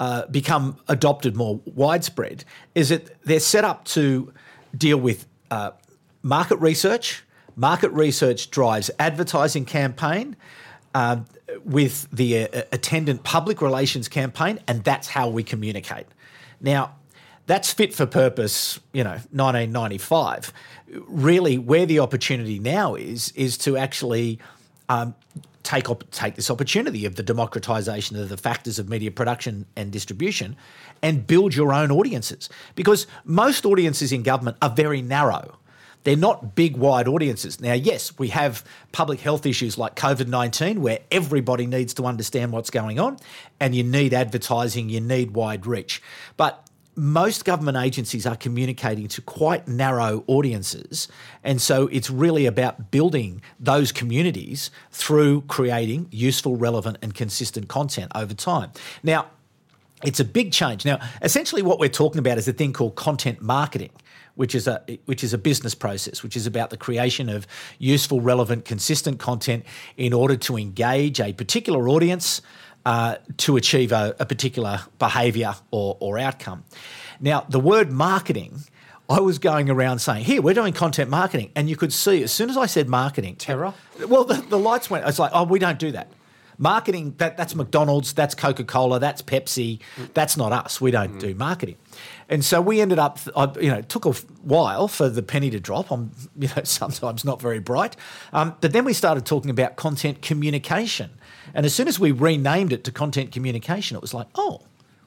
uh, 0.00 0.26
become 0.26 0.78
adopted 0.88 1.36
more 1.36 1.60
widespread. 1.64 2.44
Is 2.74 2.90
that 2.90 3.22
they're 3.22 3.40
set 3.40 3.64
up 3.64 3.84
to 3.86 4.32
deal 4.76 4.98
with 4.98 5.26
uh, 5.50 5.72
market 6.22 6.56
research. 6.56 7.24
Market 7.56 7.90
research 7.90 8.50
drives 8.50 8.90
advertising 8.98 9.64
campaign. 9.64 10.36
Uh, 10.94 11.20
with 11.64 12.08
the 12.10 12.48
uh, 12.48 12.62
attendant 12.72 13.22
public 13.22 13.60
relations 13.60 14.08
campaign, 14.08 14.58
and 14.66 14.82
that's 14.82 15.08
how 15.08 15.28
we 15.28 15.42
communicate. 15.42 16.06
Now, 16.60 16.94
that's 17.46 17.72
fit 17.72 17.94
for 17.94 18.06
purpose, 18.06 18.80
you 18.92 19.04
know, 19.04 19.18
1995. 19.32 20.52
Really, 20.88 21.58
where 21.58 21.86
the 21.86 22.00
opportunity 22.00 22.58
now 22.58 22.94
is, 22.94 23.32
is 23.32 23.56
to 23.58 23.76
actually 23.76 24.38
um, 24.88 25.14
take 25.62 25.90
op- 25.90 26.08
take 26.10 26.34
this 26.34 26.50
opportunity 26.50 27.06
of 27.06 27.16
the 27.16 27.22
democratization 27.22 28.16
of 28.16 28.28
the 28.28 28.36
factors 28.36 28.78
of 28.78 28.88
media 28.88 29.10
production 29.10 29.66
and 29.76 29.90
distribution 29.90 30.56
and 31.02 31.26
build 31.26 31.54
your 31.54 31.72
own 31.72 31.90
audiences. 31.90 32.48
Because 32.74 33.06
most 33.24 33.64
audiences 33.64 34.12
in 34.12 34.22
government 34.22 34.56
are 34.62 34.70
very 34.70 35.02
narrow. 35.02 35.58
They're 36.04 36.16
not 36.16 36.54
big, 36.54 36.76
wide 36.76 37.08
audiences. 37.08 37.60
Now, 37.60 37.72
yes, 37.72 38.16
we 38.16 38.28
have 38.28 38.64
public 38.92 39.18
health 39.20 39.44
issues 39.44 39.76
like 39.76 39.96
COVID 39.96 40.28
19 40.28 40.80
where 40.80 41.00
everybody 41.10 41.66
needs 41.66 41.94
to 41.94 42.04
understand 42.04 42.52
what's 42.52 42.70
going 42.70 43.00
on 43.00 43.18
and 43.58 43.74
you 43.74 43.82
need 43.82 44.14
advertising, 44.14 44.88
you 44.88 45.00
need 45.00 45.32
wide 45.32 45.66
reach. 45.66 46.00
But 46.36 46.65
most 46.96 47.44
government 47.44 47.76
agencies 47.76 48.26
are 48.26 48.36
communicating 48.36 49.06
to 49.08 49.20
quite 49.20 49.68
narrow 49.68 50.24
audiences. 50.26 51.08
And 51.44 51.60
so 51.60 51.88
it's 51.88 52.10
really 52.10 52.46
about 52.46 52.90
building 52.90 53.42
those 53.60 53.92
communities 53.92 54.70
through 54.90 55.42
creating 55.42 56.08
useful, 56.10 56.56
relevant, 56.56 56.96
and 57.02 57.14
consistent 57.14 57.68
content 57.68 58.10
over 58.14 58.32
time. 58.32 58.72
Now, 59.02 59.26
it's 60.02 60.20
a 60.20 60.24
big 60.24 60.52
change. 60.52 60.84
Now, 60.84 60.98
essentially, 61.22 61.62
what 61.62 61.78
we're 61.78 61.88
talking 61.88 62.18
about 62.18 62.38
is 62.38 62.48
a 62.48 62.52
thing 62.52 62.72
called 62.72 62.96
content 62.96 63.42
marketing 63.42 63.90
which 64.36 64.54
is 64.54 64.68
a 64.68 64.82
which 65.06 65.24
is 65.24 65.32
a 65.32 65.38
business 65.38 65.74
process, 65.74 66.22
which 66.22 66.36
is 66.36 66.46
about 66.46 66.70
the 66.70 66.76
creation 66.76 67.28
of 67.28 67.46
useful, 67.78 68.20
relevant, 68.20 68.64
consistent 68.64 69.18
content 69.18 69.64
in 69.96 70.12
order 70.12 70.36
to 70.36 70.56
engage 70.56 71.20
a 71.20 71.32
particular 71.32 71.88
audience 71.88 72.42
uh, 72.86 73.16
to 73.36 73.56
achieve 73.56 73.90
a, 73.90 74.14
a 74.20 74.24
particular 74.24 74.80
behaviour 75.00 75.54
or, 75.72 75.96
or 75.98 76.18
outcome. 76.18 76.64
Now, 77.20 77.44
the 77.48 77.60
word 77.60 77.92
marketing. 77.92 78.60
I 79.08 79.20
was 79.20 79.38
going 79.38 79.70
around 79.70 80.00
saying, 80.00 80.24
"Here, 80.24 80.42
we're 80.42 80.54
doing 80.54 80.72
content 80.72 81.08
marketing," 81.08 81.52
and 81.54 81.70
you 81.70 81.76
could 81.76 81.92
see 81.92 82.24
as 82.24 82.32
soon 82.32 82.50
as 82.50 82.56
I 82.56 82.66
said 82.66 82.88
marketing, 82.88 83.36
terror. 83.36 83.72
Well, 84.08 84.24
the, 84.24 84.34
the 84.34 84.58
lights 84.58 84.90
went. 84.90 85.06
It's 85.06 85.20
like, 85.20 85.30
"Oh, 85.32 85.44
we 85.44 85.60
don't 85.60 85.78
do 85.78 85.92
that." 85.92 86.10
Marketing, 86.58 87.14
that, 87.18 87.36
that's 87.36 87.54
McDonald's, 87.54 88.14
that's 88.14 88.34
Coca 88.34 88.64
Cola, 88.64 88.98
that's 88.98 89.20
Pepsi. 89.20 89.78
That's 90.14 90.36
not 90.36 90.52
us. 90.52 90.80
We 90.80 90.90
don't 90.90 91.16
mm. 91.16 91.20
do 91.20 91.34
marketing. 91.34 91.76
And 92.28 92.44
so 92.44 92.60
we 92.60 92.80
ended 92.80 92.98
up, 92.98 93.18
you 93.60 93.70
know, 93.70 93.76
it 93.76 93.88
took 93.88 94.06
a 94.06 94.12
while 94.42 94.88
for 94.88 95.08
the 95.10 95.22
penny 95.22 95.50
to 95.50 95.60
drop. 95.60 95.92
I'm, 95.92 96.12
you 96.38 96.48
know, 96.48 96.62
sometimes 96.64 97.24
not 97.24 97.40
very 97.40 97.60
bright. 97.60 97.94
Um, 98.32 98.56
but 98.60 98.72
then 98.72 98.84
we 98.84 98.94
started 98.94 99.26
talking 99.26 99.50
about 99.50 99.76
content 99.76 100.22
communication. 100.22 101.10
And 101.54 101.66
as 101.66 101.74
soon 101.74 101.88
as 101.88 101.98
we 101.98 102.12
renamed 102.12 102.72
it 102.72 102.84
to 102.84 102.92
content 102.92 103.32
communication, 103.32 103.96
it 103.96 104.02
was 104.02 104.14
like, 104.14 104.26
oh, 104.34 104.62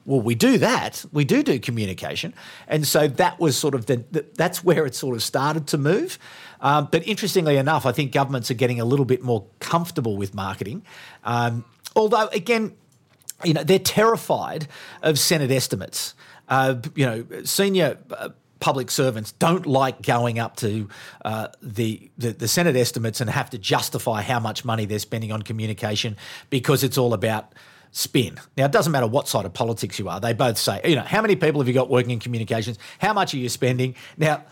well, 0.06 0.20
we 0.20 0.34
do 0.34 0.58
that. 0.58 1.04
We 1.12 1.24
do 1.24 1.42
do 1.42 1.58
communication, 1.58 2.32
and 2.66 2.86
so 2.86 3.06
that 3.06 3.38
was 3.38 3.56
sort 3.56 3.74
of 3.74 3.86
the, 3.86 4.02
the 4.10 4.24
that's 4.34 4.64
where 4.64 4.86
it 4.86 4.94
sort 4.94 5.14
of 5.14 5.22
started 5.22 5.66
to 5.68 5.78
move. 5.78 6.18
Um, 6.60 6.88
but 6.90 7.06
interestingly 7.06 7.56
enough, 7.56 7.86
I 7.86 7.92
think 7.92 8.12
governments 8.12 8.50
are 8.50 8.54
getting 8.54 8.80
a 8.80 8.84
little 8.84 9.04
bit 9.04 9.22
more 9.22 9.46
comfortable 9.60 10.16
with 10.16 10.34
marketing. 10.34 10.82
Um, 11.22 11.64
although, 11.94 12.28
again, 12.28 12.76
you 13.44 13.54
know, 13.54 13.62
they're 13.62 13.78
terrified 13.78 14.68
of 15.02 15.18
Senate 15.18 15.50
estimates. 15.50 16.14
Uh, 16.48 16.76
you 16.94 17.06
know, 17.06 17.24
senior 17.44 17.98
uh, 18.10 18.30
public 18.60 18.90
servants 18.90 19.32
don't 19.32 19.66
like 19.66 20.02
going 20.02 20.38
up 20.38 20.56
to 20.56 20.88
uh, 21.24 21.48
the, 21.62 22.10
the, 22.18 22.32
the 22.32 22.48
Senate 22.48 22.76
estimates 22.76 23.20
and 23.20 23.28
have 23.30 23.50
to 23.50 23.58
justify 23.58 24.22
how 24.22 24.38
much 24.38 24.64
money 24.64 24.84
they're 24.84 24.98
spending 24.98 25.32
on 25.32 25.42
communication 25.42 26.16
because 26.50 26.84
it's 26.84 26.98
all 26.98 27.14
about 27.14 27.54
spin. 27.92 28.38
Now, 28.56 28.66
it 28.66 28.72
doesn't 28.72 28.92
matter 28.92 29.06
what 29.06 29.28
side 29.28 29.44
of 29.44 29.52
politics 29.52 29.98
you 29.98 30.08
are. 30.08 30.20
They 30.20 30.32
both 30.32 30.58
say, 30.58 30.80
you 30.84 30.94
know, 30.94 31.02
how 31.02 31.22
many 31.22 31.34
people 31.36 31.60
have 31.60 31.68
you 31.68 31.74
got 31.74 31.90
working 31.90 32.12
in 32.12 32.20
communications? 32.20 32.78
How 32.98 33.12
much 33.12 33.34
are 33.34 33.38
you 33.38 33.48
spending? 33.48 33.96
Now, 34.16 34.44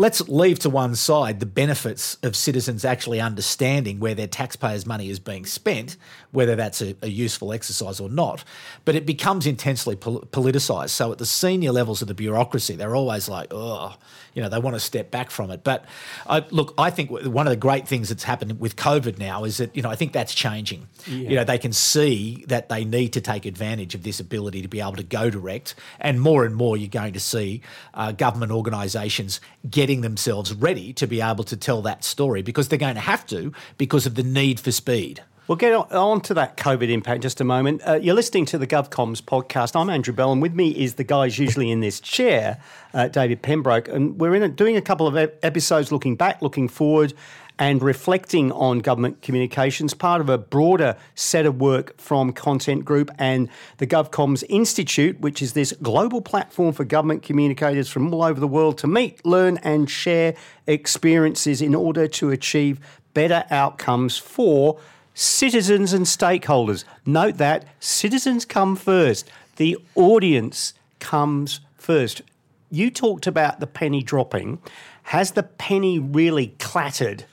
let's 0.00 0.26
leave 0.30 0.58
to 0.58 0.70
one 0.70 0.94
side 0.94 1.40
the 1.40 1.46
benefits 1.46 2.16
of 2.22 2.34
citizens 2.34 2.86
actually 2.86 3.20
understanding 3.20 4.00
where 4.00 4.14
their 4.14 4.26
taxpayers' 4.26 4.86
money 4.86 5.10
is 5.10 5.18
being 5.18 5.44
spent, 5.44 5.98
whether 6.30 6.56
that's 6.56 6.80
a, 6.80 6.96
a 7.02 7.08
useful 7.08 7.52
exercise 7.52 8.00
or 8.00 8.08
not. 8.08 8.42
But 8.86 8.94
it 8.94 9.04
becomes 9.04 9.46
intensely 9.46 9.96
pol- 9.96 10.22
politicised. 10.22 10.88
So 10.88 11.12
at 11.12 11.18
the 11.18 11.26
senior 11.26 11.70
levels 11.70 12.00
of 12.00 12.08
the 12.08 12.14
bureaucracy, 12.14 12.76
they're 12.76 12.96
always 12.96 13.28
like, 13.28 13.48
oh, 13.50 13.94
you 14.32 14.40
know, 14.40 14.48
they 14.48 14.58
want 14.58 14.74
to 14.74 14.80
step 14.80 15.10
back 15.10 15.30
from 15.30 15.50
it. 15.50 15.64
But 15.64 15.84
I, 16.26 16.46
look, 16.50 16.72
I 16.78 16.88
think 16.88 17.10
one 17.10 17.46
of 17.46 17.50
the 17.50 17.56
great 17.58 17.86
things 17.86 18.08
that's 18.08 18.22
happened 18.22 18.58
with 18.58 18.76
COVID 18.76 19.18
now 19.18 19.44
is 19.44 19.58
that, 19.58 19.76
you 19.76 19.82
know, 19.82 19.90
I 19.90 19.96
think 19.96 20.14
that's 20.14 20.32
changing. 20.32 20.86
Yeah. 21.06 21.28
You 21.28 21.36
know, 21.36 21.44
they 21.44 21.58
can 21.58 21.74
see 21.74 22.46
that 22.48 22.70
they 22.70 22.86
need 22.86 23.12
to 23.14 23.20
take 23.20 23.44
advantage 23.44 23.94
of 23.94 24.02
this 24.02 24.18
ability 24.18 24.62
to 24.62 24.68
be 24.68 24.80
able 24.80 24.96
to 24.96 25.02
go 25.02 25.28
direct. 25.28 25.74
And 25.98 26.22
more 26.22 26.46
and 26.46 26.54
more, 26.54 26.78
you're 26.78 26.88
going 26.88 27.12
to 27.12 27.20
see 27.20 27.60
uh, 27.92 28.12
government 28.12 28.50
organisations 28.52 29.40
getting 29.68 29.89
getting 29.90 30.02
themselves 30.02 30.54
ready 30.54 30.92
to 30.92 31.04
be 31.04 31.20
able 31.20 31.42
to 31.42 31.56
tell 31.56 31.82
that 31.82 32.04
story 32.04 32.42
because 32.42 32.68
they're 32.68 32.78
going 32.78 32.94
to 32.94 33.00
have 33.00 33.26
to 33.26 33.52
because 33.76 34.06
of 34.06 34.14
the 34.14 34.22
need 34.22 34.60
for 34.60 34.70
speed. 34.70 35.20
We'll 35.48 35.56
get 35.56 35.72
on 35.72 36.20
to 36.20 36.34
that 36.34 36.56
COVID 36.56 36.88
impact 36.88 37.22
just 37.22 37.40
a 37.40 37.44
moment. 37.44 37.82
Uh, 37.84 37.94
you're 37.94 38.14
listening 38.14 38.44
to 38.46 38.58
the 38.58 38.68
GovComms 38.68 39.20
podcast. 39.20 39.74
I'm 39.74 39.90
Andrew 39.90 40.14
Bell, 40.14 40.30
and 40.30 40.40
with 40.40 40.54
me 40.54 40.68
is 40.70 40.94
the 40.94 41.02
guys 41.02 41.40
usually 41.40 41.72
in 41.72 41.80
this 41.80 41.98
chair, 41.98 42.62
uh, 42.94 43.08
David 43.08 43.42
Pembroke. 43.42 43.88
And 43.88 44.16
we're 44.20 44.36
in 44.36 44.44
a, 44.44 44.48
doing 44.48 44.76
a 44.76 44.80
couple 44.80 45.08
of 45.08 45.16
episodes 45.16 45.90
looking 45.90 46.14
back, 46.14 46.40
looking 46.40 46.68
forward, 46.68 47.12
and 47.60 47.82
reflecting 47.82 48.50
on 48.52 48.78
government 48.78 49.20
communications, 49.20 49.92
part 49.92 50.22
of 50.22 50.30
a 50.30 50.38
broader 50.38 50.96
set 51.14 51.44
of 51.44 51.60
work 51.60 51.94
from 52.00 52.32
Content 52.32 52.86
Group 52.86 53.10
and 53.18 53.50
the 53.76 53.86
GovComms 53.86 54.42
Institute, 54.48 55.20
which 55.20 55.42
is 55.42 55.52
this 55.52 55.74
global 55.82 56.22
platform 56.22 56.72
for 56.72 56.84
government 56.84 57.22
communicators 57.22 57.90
from 57.90 58.12
all 58.14 58.24
over 58.24 58.40
the 58.40 58.48
world 58.48 58.78
to 58.78 58.86
meet, 58.86 59.24
learn, 59.26 59.58
and 59.58 59.90
share 59.90 60.34
experiences 60.66 61.60
in 61.60 61.74
order 61.74 62.08
to 62.08 62.30
achieve 62.30 62.80
better 63.12 63.44
outcomes 63.50 64.16
for 64.16 64.78
citizens 65.12 65.92
and 65.92 66.06
stakeholders. 66.06 66.84
Note 67.04 67.36
that 67.36 67.66
citizens 67.78 68.46
come 68.46 68.74
first, 68.74 69.30
the 69.56 69.76
audience 69.94 70.72
comes 70.98 71.60
first. 71.76 72.22
You 72.70 72.90
talked 72.90 73.26
about 73.26 73.60
the 73.60 73.66
penny 73.66 74.02
dropping. 74.02 74.62
Has 75.04 75.32
the 75.32 75.42
penny 75.42 75.98
really 75.98 76.54
clattered 76.58 77.24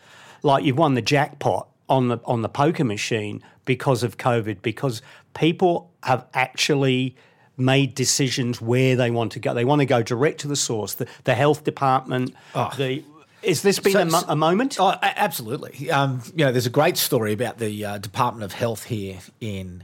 like 0.47 0.63
you've 0.63 0.77
won 0.77 0.95
the 0.95 1.01
jackpot 1.01 1.67
on 1.87 2.07
the 2.07 2.17
on 2.25 2.41
the 2.41 2.49
poker 2.49 2.83
machine 2.83 3.43
because 3.65 4.01
of 4.01 4.17
COVID, 4.17 4.63
because 4.63 5.03
people 5.35 5.91
have 6.03 6.25
actually 6.33 7.15
made 7.57 7.95
decisions 7.95 8.61
where 8.61 8.95
they 8.95 9.11
want 9.11 9.31
to 9.33 9.39
go. 9.39 9.53
They 9.53 9.65
want 9.65 9.81
to 9.81 9.85
go 9.85 10.01
direct 10.01 10.39
to 10.41 10.47
the 10.47 10.55
source. 10.55 10.95
The, 10.95 11.07
the 11.23 11.35
health 11.35 11.63
department, 11.63 12.33
oh. 12.55 12.71
the 12.77 13.03
is 13.43 13.61
this 13.61 13.79
been 13.79 13.93
so, 13.93 14.01
a, 14.01 14.05
mo- 14.05 14.23
a, 14.27 14.35
moment? 14.35 14.77
Oh, 14.79 14.95
absolutely. 15.01 15.91
Um, 15.91 16.21
you 16.35 16.45
know, 16.45 16.51
there's 16.51 16.65
a 16.65 16.71
great 16.71 16.97
story 16.97 17.33
about 17.33 17.59
the 17.59 17.85
uh, 17.85 17.97
Department 17.99 18.43
of 18.43 18.53
Health 18.53 18.85
here 18.85 19.19
in 19.39 19.83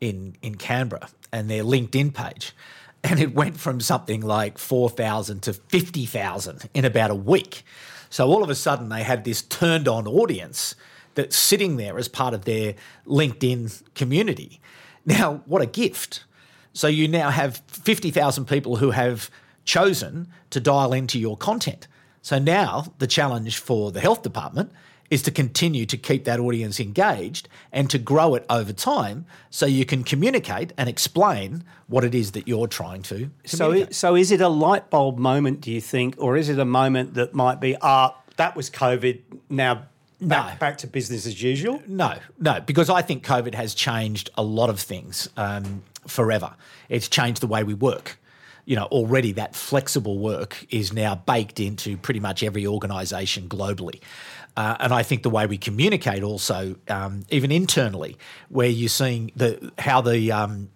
in 0.00 0.36
in 0.42 0.54
Canberra 0.56 1.08
and 1.32 1.50
their 1.50 1.62
LinkedIn 1.62 2.14
page, 2.14 2.54
and 3.04 3.20
it 3.20 3.34
went 3.34 3.58
from 3.58 3.80
something 3.80 4.20
like 4.20 4.58
four 4.58 4.88
thousand 4.88 5.42
to 5.42 5.52
fifty 5.52 6.06
thousand 6.06 6.68
in 6.74 6.84
about 6.84 7.10
a 7.10 7.14
week. 7.14 7.64
So 8.16 8.26
all 8.30 8.42
of 8.42 8.48
a 8.48 8.54
sudden, 8.54 8.88
they 8.88 9.02
had 9.02 9.24
this 9.24 9.42
turned 9.42 9.86
on 9.86 10.06
audience 10.06 10.74
that's 11.16 11.36
sitting 11.36 11.76
there 11.76 11.98
as 11.98 12.08
part 12.08 12.32
of 12.32 12.46
their 12.46 12.74
LinkedIn 13.06 13.82
community. 13.94 14.58
Now, 15.04 15.42
what 15.44 15.60
a 15.60 15.66
gift. 15.66 16.24
So 16.72 16.88
you 16.88 17.08
now 17.08 17.28
have 17.28 17.58
50,000 17.68 18.46
people 18.46 18.76
who 18.76 18.92
have 18.92 19.30
chosen 19.66 20.28
to 20.48 20.60
dial 20.60 20.94
into 20.94 21.18
your 21.18 21.36
content. 21.36 21.88
So 22.22 22.38
now 22.38 22.86
the 23.00 23.06
challenge 23.06 23.58
for 23.58 23.92
the 23.92 24.00
health 24.00 24.22
department 24.22 24.72
is 25.10 25.22
to 25.22 25.30
continue 25.30 25.86
to 25.86 25.96
keep 25.96 26.24
that 26.24 26.40
audience 26.40 26.80
engaged 26.80 27.48
and 27.72 27.88
to 27.90 27.98
grow 27.98 28.34
it 28.34 28.44
over 28.50 28.72
time 28.72 29.24
so 29.50 29.66
you 29.66 29.84
can 29.84 30.02
communicate 30.04 30.72
and 30.76 30.88
explain 30.88 31.64
what 31.86 32.04
it 32.04 32.14
is 32.14 32.32
that 32.32 32.48
you're 32.48 32.66
trying 32.66 33.02
to 33.02 33.30
So, 33.44 33.86
so 33.90 34.16
is 34.16 34.30
it 34.32 34.40
a 34.40 34.48
light 34.48 34.90
bulb 34.90 35.18
moment, 35.18 35.60
do 35.60 35.70
you 35.70 35.80
think, 35.80 36.14
or 36.18 36.36
is 36.36 36.48
it 36.48 36.58
a 36.58 36.64
moment 36.64 37.14
that 37.14 37.34
might 37.34 37.60
be, 37.60 37.76
ah, 37.80 38.16
that 38.36 38.56
was 38.56 38.68
COVID, 38.70 39.20
now 39.48 39.74
back, 40.20 40.54
No. 40.54 40.58
back 40.58 40.78
to 40.78 40.86
business 40.86 41.26
as 41.26 41.42
usual? 41.42 41.82
No, 41.86 42.14
no, 42.38 42.60
because 42.60 42.90
I 42.90 43.02
think 43.02 43.24
COVID 43.24 43.54
has 43.54 43.74
changed 43.74 44.30
a 44.36 44.42
lot 44.42 44.70
of 44.70 44.80
things 44.80 45.28
um, 45.36 45.82
forever. 46.06 46.54
It's 46.88 47.08
changed 47.08 47.40
the 47.40 47.46
way 47.46 47.62
we 47.64 47.74
work. 47.74 48.18
You 48.66 48.76
know, 48.76 48.84
already 48.84 49.32
that 49.32 49.54
flexible 49.56 50.18
work 50.18 50.66
is 50.70 50.92
now 50.92 51.14
baked 51.14 51.58
into 51.60 51.96
pretty 51.96 52.20
much 52.20 52.42
every 52.42 52.66
organisation 52.66 53.48
globally. 53.48 54.00
Uh, 54.56 54.76
and 54.80 54.92
I 54.92 55.02
think 55.02 55.22
the 55.22 55.30
way 55.30 55.46
we 55.46 55.58
communicate 55.58 56.22
also, 56.22 56.76
um, 56.88 57.24
even 57.30 57.52
internally, 57.52 58.16
where 58.48 58.68
you're 58.68 58.88
seeing 58.88 59.30
the 59.36 59.72
how 59.78 60.00
the 60.00 60.32
um, 60.32 60.68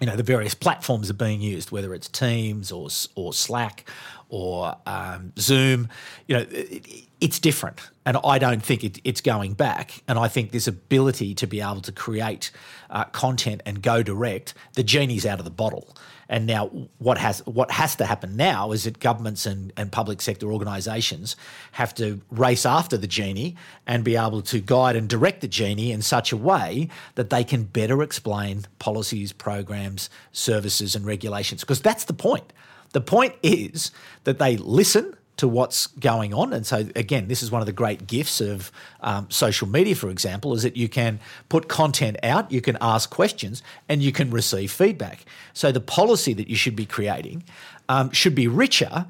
you 0.00 0.06
know 0.06 0.16
the 0.16 0.22
various 0.22 0.54
platforms 0.54 1.10
are 1.10 1.14
being 1.14 1.40
used, 1.40 1.70
whether 1.70 1.92
it's 1.94 2.08
Teams 2.08 2.70
or 2.70 2.88
or 3.14 3.32
Slack 3.32 3.88
or 4.28 4.76
um, 4.86 5.32
Zoom. 5.38 5.88
You 6.28 6.36
know, 6.36 6.46
it, 6.50 7.06
it's 7.20 7.38
different, 7.40 7.80
and 8.04 8.16
I 8.24 8.38
don't 8.38 8.62
think 8.62 8.84
it, 8.84 9.00
it's 9.02 9.20
going 9.20 9.54
back. 9.54 10.02
And 10.06 10.18
I 10.18 10.28
think 10.28 10.52
this 10.52 10.68
ability 10.68 11.34
to 11.34 11.46
be 11.46 11.60
able 11.60 11.80
to 11.82 11.92
create 11.92 12.52
uh, 12.90 13.04
content 13.04 13.62
and 13.66 13.82
go 13.82 14.04
direct, 14.04 14.54
the 14.74 14.84
genie's 14.84 15.26
out 15.26 15.38
of 15.38 15.44
the 15.44 15.50
bottle. 15.50 15.96
And 16.28 16.46
now, 16.46 16.66
what 16.98 17.18
has 17.18 17.40
what 17.46 17.70
has 17.70 17.94
to 17.96 18.06
happen 18.06 18.36
now 18.36 18.72
is 18.72 18.84
that 18.84 18.98
governments 18.98 19.46
and, 19.46 19.72
and 19.76 19.92
public 19.92 20.20
sector 20.20 20.52
organisations 20.52 21.36
have 21.72 21.94
to 21.96 22.20
race 22.30 22.66
after 22.66 22.96
the 22.96 23.06
genie 23.06 23.56
and 23.86 24.04
be 24.04 24.16
able 24.16 24.42
to 24.42 24.60
guide 24.60 24.96
and 24.96 25.08
direct 25.08 25.40
the 25.40 25.48
genie 25.48 25.92
in 25.92 26.02
such 26.02 26.32
a 26.32 26.36
way 26.36 26.88
that 27.14 27.30
they 27.30 27.44
can 27.44 27.64
better 27.64 28.02
explain 28.02 28.64
policies, 28.78 29.32
programs, 29.32 30.10
services, 30.32 30.96
and 30.96 31.06
regulations. 31.06 31.60
Because 31.62 31.80
that's 31.80 32.04
the 32.04 32.14
point. 32.14 32.52
The 32.92 33.00
point 33.00 33.34
is 33.42 33.90
that 34.24 34.38
they 34.38 34.56
listen 34.56 35.15
to 35.36 35.46
what's 35.46 35.86
going 35.86 36.32
on. 36.32 36.52
And 36.52 36.66
so, 36.66 36.88
again, 36.96 37.28
this 37.28 37.42
is 37.42 37.50
one 37.50 37.60
of 37.60 37.66
the 37.66 37.72
great 37.72 38.06
gifts 38.06 38.40
of 38.40 38.72
um, 39.00 39.30
social 39.30 39.68
media, 39.68 39.94
for 39.94 40.08
example, 40.08 40.54
is 40.54 40.62
that 40.62 40.76
you 40.76 40.88
can 40.88 41.20
put 41.48 41.68
content 41.68 42.16
out, 42.22 42.50
you 42.50 42.60
can 42.60 42.78
ask 42.80 43.10
questions, 43.10 43.62
and 43.88 44.02
you 44.02 44.12
can 44.12 44.30
receive 44.30 44.72
feedback. 44.72 45.24
So, 45.52 45.72
the 45.72 45.80
policy 45.80 46.32
that 46.34 46.48
you 46.48 46.56
should 46.56 46.76
be 46.76 46.86
creating 46.86 47.44
um, 47.88 48.10
should 48.10 48.34
be 48.34 48.48
richer 48.48 49.06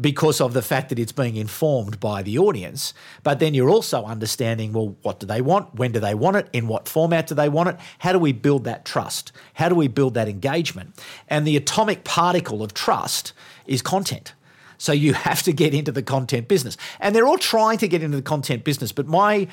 because 0.00 0.40
of 0.40 0.52
the 0.52 0.62
fact 0.62 0.88
that 0.88 0.98
it's 0.98 1.12
being 1.12 1.36
informed 1.36 1.98
by 1.98 2.22
the 2.22 2.38
audience. 2.38 2.94
But 3.22 3.38
then 3.38 3.54
you're 3.54 3.70
also 3.70 4.04
understanding 4.04 4.72
well, 4.72 4.96
what 5.02 5.18
do 5.18 5.26
they 5.26 5.40
want? 5.40 5.74
When 5.74 5.92
do 5.92 6.00
they 6.00 6.14
want 6.14 6.36
it? 6.36 6.48
In 6.52 6.68
what 6.68 6.88
format 6.88 7.26
do 7.26 7.34
they 7.34 7.48
want 7.48 7.70
it? 7.70 7.76
How 7.98 8.12
do 8.12 8.18
we 8.18 8.32
build 8.32 8.64
that 8.64 8.84
trust? 8.84 9.32
How 9.54 9.68
do 9.68 9.74
we 9.74 9.88
build 9.88 10.14
that 10.14 10.28
engagement? 10.28 10.94
And 11.28 11.46
the 11.46 11.56
atomic 11.56 12.04
particle 12.04 12.62
of 12.62 12.74
trust 12.74 13.32
is 13.66 13.82
content. 13.82 14.34
So 14.80 14.92
you 14.92 15.12
have 15.28 15.42
to 15.42 15.52
get 15.52 15.74
into 15.74 15.92
the 15.92 16.02
content 16.02 16.48
business. 16.48 16.76
And 16.98 17.14
they're 17.14 17.26
all 17.26 17.38
trying 17.38 17.78
to 17.78 17.88
get 17.88 18.02
into 18.02 18.16
the 18.16 18.22
content 18.22 18.64
business. 18.64 18.90
But 18.92 19.06
my 19.06 19.46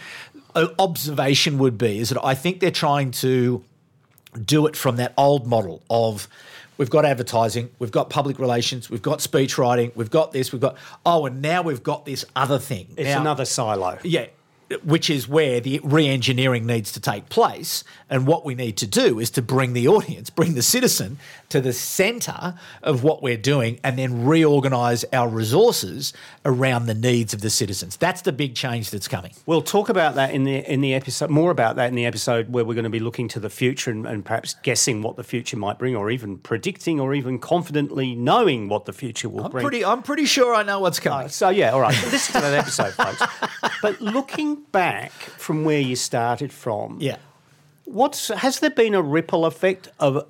uh, 0.55 0.69
observation 0.79 1.57
would 1.59 1.77
be 1.77 1.99
is 1.99 2.09
that 2.09 2.23
I 2.25 2.33
think 2.33 2.61
they're 2.61 2.71
trying 2.71 3.11
to 3.11 3.63
do 4.43 4.67
it 4.67 4.75
from 4.75 4.95
that 4.95 5.13
old 5.17 5.45
model 5.45 5.83
of 5.89 6.27
we've 6.77 6.89
got 6.89 7.05
advertising, 7.05 7.69
we've 7.79 7.91
got 7.91 8.09
public 8.09 8.39
relations, 8.39 8.89
we've 8.89 9.01
got 9.01 9.21
speech 9.21 9.57
writing, 9.57 9.91
we've 9.95 10.11
got 10.11 10.31
this, 10.31 10.51
we've 10.51 10.61
got 10.61 10.77
oh, 11.05 11.25
and 11.25 11.41
now 11.41 11.61
we've 11.61 11.83
got 11.83 12.05
this 12.05 12.23
other 12.35 12.59
thing. 12.59 12.87
It's 12.97 13.09
Now- 13.09 13.21
another 13.21 13.45
silo. 13.45 13.97
yeah, 14.03 14.27
which 14.83 15.09
is 15.09 15.27
where 15.27 15.59
the 15.59 15.79
re-engineering 15.83 16.65
needs 16.65 16.91
to 16.91 16.99
take 16.99 17.29
place. 17.29 17.83
And 18.09 18.27
what 18.27 18.45
we 18.45 18.55
need 18.55 18.77
to 18.77 18.87
do 18.87 19.19
is 19.19 19.29
to 19.31 19.41
bring 19.41 19.73
the 19.73 19.87
audience, 19.87 20.29
bring 20.29 20.55
the 20.55 20.61
citizen 20.61 21.19
to 21.49 21.61
the 21.61 21.73
centre 21.73 22.55
of 22.83 23.03
what 23.03 23.21
we're 23.21 23.37
doing, 23.37 23.79
and 23.83 23.97
then 23.97 24.25
reorganise 24.25 25.05
our 25.13 25.27
resources 25.29 26.13
around 26.45 26.85
the 26.85 26.93
needs 26.93 27.33
of 27.33 27.41
the 27.41 27.49
citizens. 27.49 27.97
That's 27.97 28.21
the 28.21 28.31
big 28.31 28.55
change 28.55 28.91
that's 28.91 29.07
coming. 29.07 29.31
We'll 29.45 29.61
talk 29.61 29.89
about 29.89 30.15
that 30.15 30.31
in 30.31 30.43
the 30.43 30.57
in 30.71 30.81
the 30.81 30.93
episode 30.93 31.29
more 31.29 31.51
about 31.51 31.75
that 31.77 31.89
in 31.89 31.95
the 31.95 32.05
episode 32.05 32.51
where 32.51 32.65
we're 32.65 32.73
going 32.73 32.83
to 32.83 32.89
be 32.89 32.99
looking 32.99 33.27
to 33.29 33.39
the 33.39 33.49
future 33.49 33.91
and, 33.91 34.05
and 34.05 34.25
perhaps 34.25 34.55
guessing 34.63 35.01
what 35.01 35.15
the 35.15 35.23
future 35.23 35.57
might 35.57 35.79
bring, 35.79 35.95
or 35.95 36.09
even 36.09 36.37
predicting, 36.37 36.99
or 36.99 37.13
even 37.13 37.39
confidently 37.39 38.15
knowing 38.15 38.67
what 38.67 38.85
the 38.85 38.93
future 38.93 39.29
will 39.29 39.45
I'm 39.45 39.51
bring. 39.51 39.63
pretty, 39.63 39.85
I'm 39.85 40.03
pretty 40.03 40.25
sure 40.25 40.53
I 40.53 40.63
know 40.63 40.79
what's 40.79 40.99
coming. 40.99 41.29
So 41.29 41.49
yeah, 41.49 41.71
all 41.71 41.81
right. 41.81 41.95
Listen 42.11 42.35
to 42.35 42.41
that 42.41 42.53
episode, 42.53 42.93
folks. 42.93 43.21
But 43.81 44.01
looking 44.01 44.56
back 44.57 45.11
from 45.11 45.63
where 45.63 45.79
you 45.79 45.95
started 45.95 46.51
from, 46.51 46.97
yeah. 46.99 47.17
what's 47.85 48.29
has 48.29 48.59
there 48.59 48.69
been 48.69 48.93
a 48.93 49.01
ripple 49.01 49.45
effect 49.45 49.89
of 49.99 50.25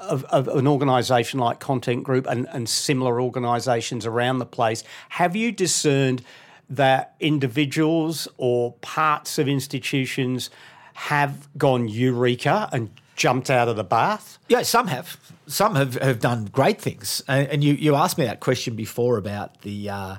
of, 0.00 0.24
of 0.24 0.48
an 0.48 0.66
organisation 0.66 1.40
like 1.40 1.60
Content 1.60 2.04
Group 2.04 2.26
and, 2.26 2.46
and 2.52 2.68
similar 2.68 3.20
organisations 3.20 4.06
around 4.06 4.38
the 4.38 4.46
place? 4.46 4.84
Have 5.10 5.34
you 5.34 5.52
discerned 5.52 6.22
that 6.68 7.14
individuals 7.20 8.28
or 8.36 8.72
parts 8.80 9.38
of 9.38 9.48
institutions 9.48 10.50
have 10.94 11.48
gone 11.56 11.88
eureka 11.88 12.68
and 12.72 12.90
jumped 13.16 13.50
out 13.50 13.68
of 13.68 13.76
the 13.76 13.84
bath? 13.84 14.38
Yeah, 14.48 14.62
some 14.62 14.88
have. 14.88 15.18
Some 15.46 15.74
have, 15.74 15.94
have 15.94 16.20
done 16.20 16.46
great 16.46 16.80
things. 16.80 17.22
And, 17.28 17.48
and 17.48 17.64
you, 17.64 17.74
you 17.74 17.94
asked 17.94 18.18
me 18.18 18.24
that 18.24 18.40
question 18.40 18.74
before 18.76 19.18
about 19.18 19.60
the, 19.62 19.90
uh, 19.90 20.16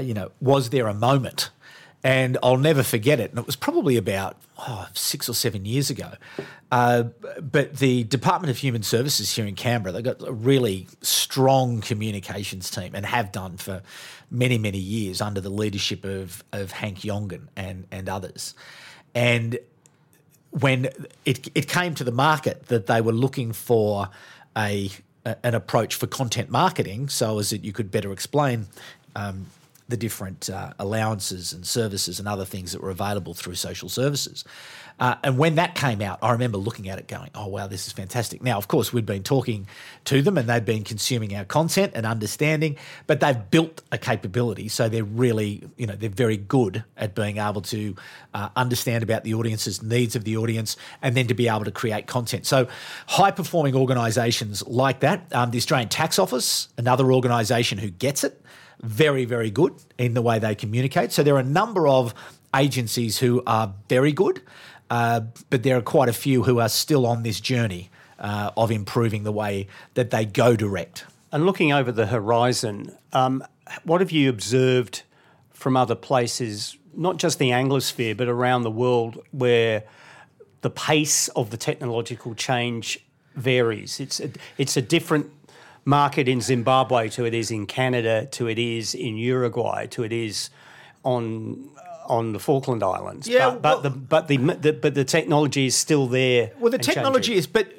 you 0.00 0.14
know, 0.14 0.30
was 0.40 0.70
there 0.70 0.88
a 0.88 0.94
moment? 0.94 1.50
And 2.04 2.36
I'll 2.42 2.56
never 2.56 2.82
forget 2.82 3.20
it. 3.20 3.30
And 3.30 3.38
it 3.38 3.46
was 3.46 3.54
probably 3.54 3.96
about 3.96 4.36
oh, 4.58 4.88
six 4.92 5.28
or 5.28 5.34
seven 5.34 5.64
years 5.64 5.88
ago. 5.88 6.12
Uh, 6.70 7.04
but 7.40 7.76
the 7.76 8.04
Department 8.04 8.50
of 8.50 8.58
Human 8.58 8.82
Services 8.82 9.32
here 9.34 9.46
in 9.46 9.54
Canberra, 9.54 9.92
they've 9.92 10.02
got 10.02 10.26
a 10.26 10.32
really 10.32 10.88
strong 11.00 11.80
communications 11.80 12.70
team 12.70 12.94
and 12.94 13.06
have 13.06 13.30
done 13.30 13.56
for 13.56 13.82
many, 14.32 14.58
many 14.58 14.78
years 14.78 15.20
under 15.20 15.40
the 15.40 15.50
leadership 15.50 16.04
of, 16.04 16.42
of 16.52 16.72
Hank 16.72 16.98
Jongen 17.00 17.48
and, 17.54 17.86
and 17.92 18.08
others. 18.08 18.54
And 19.14 19.58
when 20.50 20.88
it, 21.24 21.48
it 21.54 21.68
came 21.68 21.94
to 21.94 22.04
the 22.04 22.12
market 22.12 22.66
that 22.66 22.86
they 22.86 23.00
were 23.00 23.12
looking 23.12 23.52
for 23.52 24.08
a, 24.56 24.90
a- 25.24 25.36
an 25.44 25.54
approach 25.54 25.94
for 25.94 26.06
content 26.06 26.50
marketing 26.50 27.08
so 27.08 27.38
as 27.38 27.50
that 27.50 27.64
you 27.64 27.72
could 27.72 27.90
better 27.90 28.12
explain 28.12 28.66
um, 29.14 29.46
the 29.88 29.96
different 29.96 30.48
uh, 30.48 30.72
allowances 30.78 31.52
and 31.52 31.66
services 31.66 32.18
and 32.18 32.28
other 32.28 32.44
things 32.44 32.72
that 32.72 32.80
were 32.80 32.90
available 32.90 33.34
through 33.34 33.54
social 33.54 33.88
services. 33.88 34.44
Uh, 35.00 35.16
and 35.24 35.38
when 35.38 35.56
that 35.56 35.74
came 35.74 36.00
out, 36.00 36.18
I 36.22 36.32
remember 36.32 36.58
looking 36.58 36.88
at 36.88 36.98
it 36.98 37.08
going, 37.08 37.30
oh, 37.34 37.48
wow, 37.48 37.66
this 37.66 37.86
is 37.86 37.92
fantastic. 37.92 38.42
Now, 38.42 38.58
of 38.58 38.68
course, 38.68 38.92
we'd 38.92 39.06
been 39.06 39.22
talking 39.22 39.66
to 40.04 40.22
them 40.22 40.38
and 40.38 40.48
they'd 40.48 40.64
been 40.64 40.84
consuming 40.84 41.34
our 41.34 41.44
content 41.44 41.92
and 41.94 42.06
understanding, 42.06 42.76
but 43.06 43.20
they've 43.20 43.50
built 43.50 43.82
a 43.90 43.98
capability. 43.98 44.68
So 44.68 44.88
they're 44.88 45.02
really, 45.02 45.68
you 45.76 45.86
know, 45.86 45.96
they're 45.96 46.10
very 46.10 46.36
good 46.36 46.84
at 46.96 47.14
being 47.14 47.38
able 47.38 47.62
to 47.62 47.96
uh, 48.34 48.50
understand 48.54 49.02
about 49.02 49.24
the 49.24 49.34
audience's 49.34 49.82
needs 49.82 50.14
of 50.14 50.24
the 50.24 50.36
audience 50.36 50.76
and 51.00 51.16
then 51.16 51.26
to 51.26 51.34
be 51.34 51.48
able 51.48 51.64
to 51.64 51.72
create 51.72 52.06
content. 52.06 52.46
So 52.46 52.68
high 53.08 53.30
performing 53.30 53.74
organisations 53.74 54.64
like 54.66 55.00
that, 55.00 55.26
um, 55.34 55.50
the 55.50 55.58
Australian 55.58 55.88
Tax 55.88 56.18
Office, 56.18 56.68
another 56.78 57.12
organisation 57.12 57.78
who 57.78 57.90
gets 57.90 58.24
it, 58.24 58.40
very, 58.82 59.24
very 59.24 59.50
good 59.50 59.74
in 59.98 60.14
the 60.14 60.22
way 60.22 60.38
they 60.38 60.54
communicate. 60.54 61.12
So 61.12 61.22
there 61.22 61.34
are 61.36 61.40
a 61.40 61.44
number 61.44 61.86
of 61.86 62.14
agencies 62.54 63.18
who 63.18 63.42
are 63.46 63.72
very 63.88 64.12
good, 64.12 64.42
uh, 64.90 65.20
but 65.50 65.62
there 65.62 65.76
are 65.76 65.82
quite 65.82 66.08
a 66.08 66.12
few 66.12 66.42
who 66.42 66.58
are 66.58 66.68
still 66.68 67.06
on 67.06 67.22
this 67.22 67.40
journey 67.40 67.90
uh, 68.18 68.50
of 68.56 68.70
improving 68.70 69.22
the 69.24 69.32
way 69.32 69.68
that 69.94 70.10
they 70.10 70.24
go 70.24 70.56
direct. 70.56 71.04
And 71.30 71.46
looking 71.46 71.72
over 71.72 71.90
the 71.92 72.06
horizon, 72.06 72.92
um, 73.12 73.42
what 73.84 74.00
have 74.00 74.10
you 74.10 74.28
observed 74.28 75.02
from 75.52 75.76
other 75.76 75.94
places, 75.94 76.76
not 76.94 77.16
just 77.16 77.38
the 77.38 77.50
Anglosphere, 77.50 78.16
but 78.16 78.28
around 78.28 78.62
the 78.62 78.70
world, 78.70 79.24
where 79.30 79.84
the 80.60 80.70
pace 80.70 81.28
of 81.28 81.50
the 81.50 81.56
technological 81.56 82.34
change 82.34 82.98
varies? 83.34 83.98
It's 83.98 84.20
a, 84.20 84.30
it's 84.58 84.76
a 84.76 84.82
different 84.82 85.41
market 85.84 86.28
in 86.28 86.40
Zimbabwe 86.40 87.08
to 87.10 87.24
it 87.24 87.34
is 87.34 87.50
in 87.50 87.66
Canada, 87.66 88.26
to 88.32 88.48
it 88.48 88.58
is 88.58 88.94
in 88.94 89.16
Uruguay, 89.16 89.86
to 89.86 90.04
it 90.04 90.12
is 90.12 90.50
on 91.04 91.68
on 92.06 92.32
the 92.32 92.38
Falkland 92.38 92.82
Islands. 92.82 93.28
Yeah, 93.28 93.50
but, 93.50 93.62
but 93.62 93.82
well- 93.82 93.82
the 93.82 93.90
but 93.90 94.28
the, 94.28 94.36
the 94.36 94.72
but 94.72 94.94
the 94.94 95.04
technology 95.04 95.66
is 95.66 95.76
still 95.76 96.06
there. 96.06 96.52
Well, 96.58 96.70
the 96.70 96.78
technology 96.78 97.34
changing. 97.34 97.38
is, 97.38 97.46
but 97.46 97.72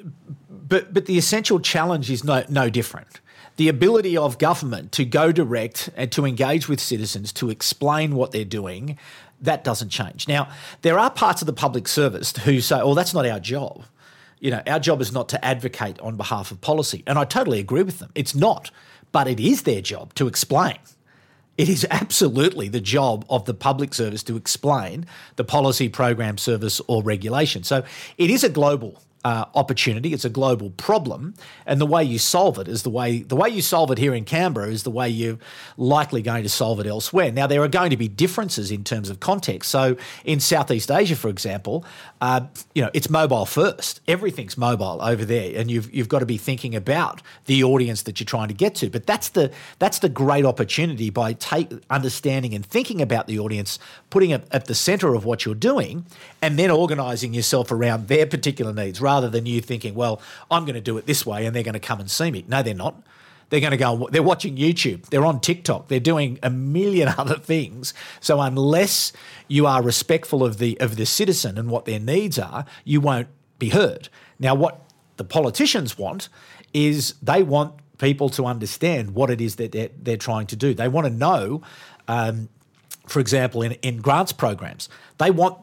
but 0.68 0.92
but 0.92 1.06
the 1.06 1.18
essential 1.18 1.60
challenge 1.60 2.10
is 2.10 2.24
no 2.24 2.44
no 2.48 2.70
different. 2.70 3.20
The 3.56 3.68
ability 3.68 4.16
of 4.16 4.38
government 4.38 4.90
to 4.92 5.04
go 5.04 5.30
direct 5.30 5.88
and 5.96 6.10
to 6.12 6.26
engage 6.26 6.68
with 6.68 6.80
citizens 6.80 7.32
to 7.34 7.50
explain 7.50 8.16
what 8.16 8.32
they're 8.32 8.44
doing, 8.44 8.98
that 9.40 9.62
doesn't 9.62 9.90
change. 9.90 10.26
Now, 10.26 10.48
there 10.82 10.98
are 10.98 11.08
parts 11.08 11.40
of 11.40 11.46
the 11.46 11.52
public 11.52 11.86
service 11.86 12.36
who 12.38 12.60
say, 12.60 12.80
"Oh, 12.80 12.94
that's 12.94 13.14
not 13.14 13.26
our 13.26 13.38
job." 13.38 13.84
You 14.40 14.50
know, 14.50 14.62
our 14.66 14.80
job 14.80 15.00
is 15.00 15.12
not 15.12 15.28
to 15.30 15.44
advocate 15.44 15.98
on 16.00 16.16
behalf 16.16 16.50
of 16.50 16.60
policy, 16.60 17.02
and 17.06 17.18
I 17.18 17.24
totally 17.24 17.60
agree 17.60 17.82
with 17.82 17.98
them. 17.98 18.10
It's 18.14 18.34
not, 18.34 18.70
but 19.12 19.26
it 19.28 19.40
is 19.40 19.62
their 19.62 19.80
job 19.80 20.14
to 20.14 20.26
explain 20.26 20.78
It 21.56 21.68
is 21.68 21.86
absolutely 21.90 22.68
the 22.68 22.80
job 22.80 23.24
of 23.30 23.44
the 23.44 23.54
public 23.54 23.94
service 23.94 24.22
to 24.24 24.36
explain 24.36 25.06
the 25.36 25.44
policy, 25.44 25.88
program, 25.88 26.36
service, 26.36 26.80
or 26.88 27.02
regulation. 27.02 27.62
So 27.62 27.84
it 28.18 28.30
is 28.30 28.42
a 28.42 28.48
global 28.48 29.02
uh, 29.24 29.46
opportunity. 29.54 30.12
It's 30.12 30.24
a 30.24 30.30
global 30.30 30.70
problem, 30.70 31.34
and 31.66 31.80
the 31.80 31.86
way 31.86 32.04
you 32.04 32.18
solve 32.18 32.58
it 32.58 32.68
is 32.68 32.82
the 32.82 32.90
way 32.90 33.22
the 33.22 33.36
way 33.36 33.48
you 33.48 33.62
solve 33.62 33.90
it 33.90 33.98
here 33.98 34.14
in 34.14 34.24
Canberra 34.24 34.68
is 34.68 34.82
the 34.82 34.90
way 34.90 35.08
you're 35.08 35.38
likely 35.78 36.20
going 36.20 36.42
to 36.42 36.48
solve 36.48 36.78
it 36.80 36.86
elsewhere. 36.86 37.32
Now 37.32 37.46
there 37.46 37.62
are 37.62 37.68
going 37.68 37.90
to 37.90 37.96
be 37.96 38.08
differences 38.08 38.70
in 38.70 38.84
terms 38.84 39.08
of 39.08 39.20
context. 39.20 39.70
So 39.70 39.96
in 40.24 40.40
Southeast 40.40 40.90
Asia, 40.90 41.16
for 41.16 41.28
example, 41.28 41.86
uh, 42.20 42.42
you 42.74 42.82
know 42.82 42.90
it's 42.92 43.08
mobile 43.08 43.46
first. 43.46 44.00
Everything's 44.06 44.58
mobile 44.58 45.00
over 45.00 45.24
there, 45.24 45.58
and 45.58 45.70
you've 45.70 45.92
you've 45.94 46.08
got 46.08 46.18
to 46.18 46.26
be 46.26 46.36
thinking 46.36 46.74
about 46.74 47.22
the 47.46 47.64
audience 47.64 48.02
that 48.02 48.20
you're 48.20 48.26
trying 48.26 48.48
to 48.48 48.54
get 48.54 48.74
to. 48.76 48.90
But 48.90 49.06
that's 49.06 49.30
the 49.30 49.50
that's 49.78 50.00
the 50.00 50.10
great 50.10 50.44
opportunity 50.44 51.08
by 51.08 51.32
take 51.32 51.70
understanding 51.88 52.54
and 52.54 52.64
thinking 52.64 53.00
about 53.00 53.26
the 53.26 53.38
audience, 53.38 53.78
putting 54.10 54.30
it 54.30 54.46
at 54.50 54.66
the 54.66 54.74
centre 54.74 55.14
of 55.14 55.24
what 55.24 55.46
you're 55.46 55.54
doing, 55.54 56.04
and 56.42 56.58
then 56.58 56.70
organising 56.70 57.32
yourself 57.32 57.72
around 57.72 58.08
their 58.08 58.26
particular 58.26 58.74
needs 58.74 59.00
rather 59.00 59.13
than 59.20 59.46
you 59.46 59.60
thinking, 59.60 59.94
well, 59.94 60.20
I'm 60.50 60.64
going 60.64 60.74
to 60.74 60.80
do 60.80 60.96
it 60.98 61.06
this 61.06 61.24
way 61.24 61.46
and 61.46 61.54
they're 61.54 61.62
going 61.62 61.74
to 61.74 61.80
come 61.80 62.00
and 62.00 62.10
see 62.10 62.30
me. 62.30 62.44
No, 62.48 62.62
they're 62.62 62.74
not. 62.74 63.02
They're 63.50 63.60
going 63.60 63.72
to 63.72 63.76
go, 63.76 64.08
they're 64.10 64.22
watching 64.22 64.56
YouTube, 64.56 65.06
they're 65.06 65.24
on 65.24 65.40
TikTok, 65.40 65.88
they're 65.88 66.00
doing 66.00 66.38
a 66.42 66.50
million 66.50 67.08
other 67.18 67.38
things. 67.38 67.94
So 68.20 68.40
unless 68.40 69.12
you 69.48 69.66
are 69.66 69.82
respectful 69.82 70.42
of 70.42 70.58
the 70.58 70.80
of 70.80 70.96
the 70.96 71.06
citizen 71.06 71.58
and 71.58 71.70
what 71.70 71.84
their 71.84 72.00
needs 72.00 72.38
are, 72.38 72.64
you 72.84 73.00
won't 73.00 73.28
be 73.58 73.68
heard. 73.68 74.08
Now, 74.38 74.54
what 74.54 74.80
the 75.16 75.24
politicians 75.24 75.96
want 75.96 76.28
is 76.72 77.14
they 77.22 77.42
want 77.42 77.74
people 77.98 78.28
to 78.30 78.46
understand 78.46 79.14
what 79.14 79.30
it 79.30 79.40
is 79.40 79.56
that 79.56 79.72
they're, 79.72 79.90
they're 80.02 80.16
trying 80.16 80.46
to 80.48 80.56
do. 80.56 80.74
They 80.74 80.88
want 80.88 81.06
to 81.06 81.12
know, 81.12 81.62
um, 82.08 82.48
for 83.06 83.20
example, 83.20 83.62
in, 83.62 83.72
in 83.74 83.98
grants 83.98 84.32
programs, 84.32 84.88
they 85.18 85.30
want 85.30 85.58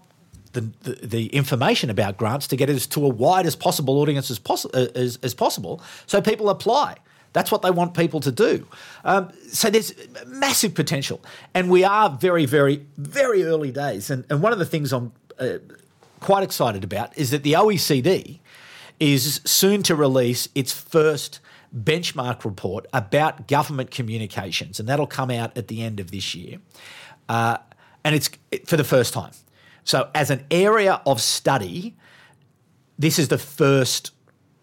the, 0.53 0.71
the, 1.03 1.27
information 1.27 1.89
about 1.89 2.17
grants 2.17 2.47
to 2.47 2.55
get 2.55 2.69
it 2.69 2.79
to 2.79 3.05
a 3.05 3.09
wide 3.09 3.45
as 3.45 3.55
possible 3.55 3.99
audience 3.99 4.29
as, 4.29 4.39
poss- 4.39 4.65
uh, 4.65 4.87
as, 4.95 5.17
as 5.23 5.33
possible 5.33 5.81
so 6.05 6.21
people 6.21 6.49
apply. 6.49 6.97
That's 7.33 7.51
what 7.51 7.61
they 7.61 7.71
want 7.71 7.93
people 7.93 8.19
to 8.21 8.31
do. 8.31 8.67
Um, 9.05 9.31
so 9.49 9.69
there's 9.69 9.93
massive 10.27 10.73
potential. 10.73 11.21
And 11.53 11.69
we 11.69 11.83
are 11.83 12.09
very, 12.09 12.45
very, 12.45 12.85
very 12.97 13.43
early 13.43 13.71
days. 13.71 14.09
And, 14.09 14.25
and 14.29 14.41
one 14.41 14.51
of 14.51 14.59
the 14.59 14.65
things 14.65 14.91
I'm 14.91 15.13
uh, 15.39 15.59
quite 16.19 16.43
excited 16.43 16.83
about 16.83 17.17
is 17.17 17.31
that 17.31 17.43
the 17.43 17.53
OECD 17.53 18.39
is 18.99 19.41
soon 19.45 19.81
to 19.83 19.95
release 19.95 20.49
its 20.55 20.73
first 20.73 21.39
benchmark 21.75 22.43
report 22.43 22.85
about 22.91 23.47
government 23.47 23.91
communications. 23.91 24.79
And 24.79 24.89
that'll 24.89 25.07
come 25.07 25.31
out 25.31 25.57
at 25.57 25.69
the 25.69 25.81
end 25.81 26.01
of 26.01 26.11
this 26.11 26.35
year. 26.35 26.59
Uh, 27.29 27.57
and 28.03 28.13
it's 28.13 28.29
for 28.65 28.75
the 28.75 28.83
first 28.83 29.13
time. 29.13 29.31
So, 29.83 30.09
as 30.13 30.29
an 30.29 30.45
area 30.51 31.01
of 31.05 31.21
study, 31.21 31.95
this 32.97 33.17
is 33.17 33.29
the 33.29 33.37
first 33.37 34.11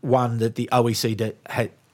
one 0.01 0.39
that 0.39 0.55
the 0.55 0.69
OECD, 0.73 1.35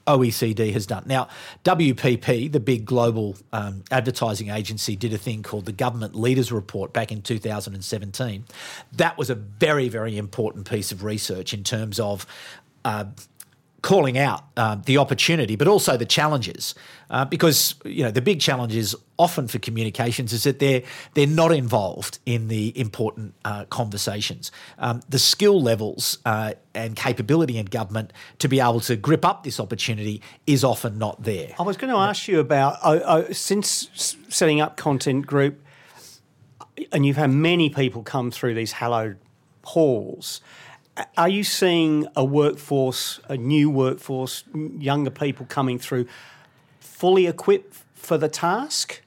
OECD 0.07 0.71
has 0.73 0.85
done. 0.85 1.03
Now, 1.07 1.27
WPP, 1.63 2.51
the 2.51 2.59
big 2.59 2.85
global 2.85 3.35
um, 3.51 3.83
advertising 3.89 4.49
agency, 4.49 4.95
did 4.95 5.13
a 5.13 5.17
thing 5.17 5.43
called 5.43 5.65
the 5.65 5.71
Government 5.71 6.15
Leaders 6.15 6.51
Report 6.51 6.93
back 6.93 7.11
in 7.11 7.21
2017. 7.21 8.45
That 8.93 9.17
was 9.17 9.29
a 9.29 9.35
very, 9.35 9.89
very 9.89 10.17
important 10.17 10.69
piece 10.69 10.91
of 10.91 11.03
research 11.03 11.53
in 11.53 11.63
terms 11.63 11.99
of 11.99 12.27
uh, 12.83 13.05
calling 13.85 14.17
out 14.17 14.43
uh, 14.57 14.75
the 14.83 14.97
opportunity, 14.97 15.55
but 15.55 15.67
also 15.67 15.95
the 15.95 16.07
challenges, 16.07 16.73
uh, 17.11 17.23
because 17.23 17.75
you 17.85 18.03
know 18.03 18.09
the 18.09 18.21
big 18.21 18.41
challenges 18.41 18.95
often 19.17 19.47
for 19.47 19.59
communications 19.59 20.33
is 20.33 20.43
that 20.43 20.57
they're 20.57 20.81
they're 21.13 21.27
not 21.27 21.51
involved 21.51 22.17
in 22.25 22.47
the 22.47 22.77
important 22.77 23.35
uh, 23.45 23.63
conversations. 23.65 24.51
Um, 24.79 25.01
the 25.07 25.19
skill 25.19 25.61
levels 25.61 26.17
uh, 26.25 26.53
and 26.73 26.95
capability 26.95 27.59
in 27.59 27.67
government 27.67 28.11
to 28.39 28.47
be 28.47 28.59
able 28.59 28.79
to 28.81 28.95
grip 28.95 29.23
up 29.23 29.43
this 29.43 29.59
opportunity 29.59 30.19
is 30.47 30.63
often 30.63 30.97
not 30.97 31.21
there. 31.21 31.53
I 31.59 31.61
was 31.61 31.77
going 31.77 31.93
to 31.93 31.99
ask 31.99 32.27
you 32.27 32.39
about 32.39 32.79
oh, 32.83 32.99
oh, 33.05 33.31
since 33.33 34.15
setting 34.29 34.61
up 34.61 34.77
Content 34.77 35.27
Group, 35.27 35.61
and 36.91 37.05
you've 37.05 37.17
had 37.17 37.29
many 37.29 37.69
people 37.69 38.01
come 38.01 38.31
through 38.31 38.55
these 38.55 38.71
hallowed 38.71 39.19
halls. 39.63 40.41
Are 41.17 41.29
you 41.29 41.43
seeing 41.43 42.07
a 42.15 42.23
workforce, 42.23 43.19
a 43.27 43.35
new 43.35 43.69
workforce, 43.69 44.43
younger 44.53 45.09
people 45.09 45.45
coming 45.45 45.77
through, 45.77 46.07
fully 46.79 47.27
equipped 47.27 47.83
for 47.93 48.17
the 48.17 48.29
task? 48.29 49.01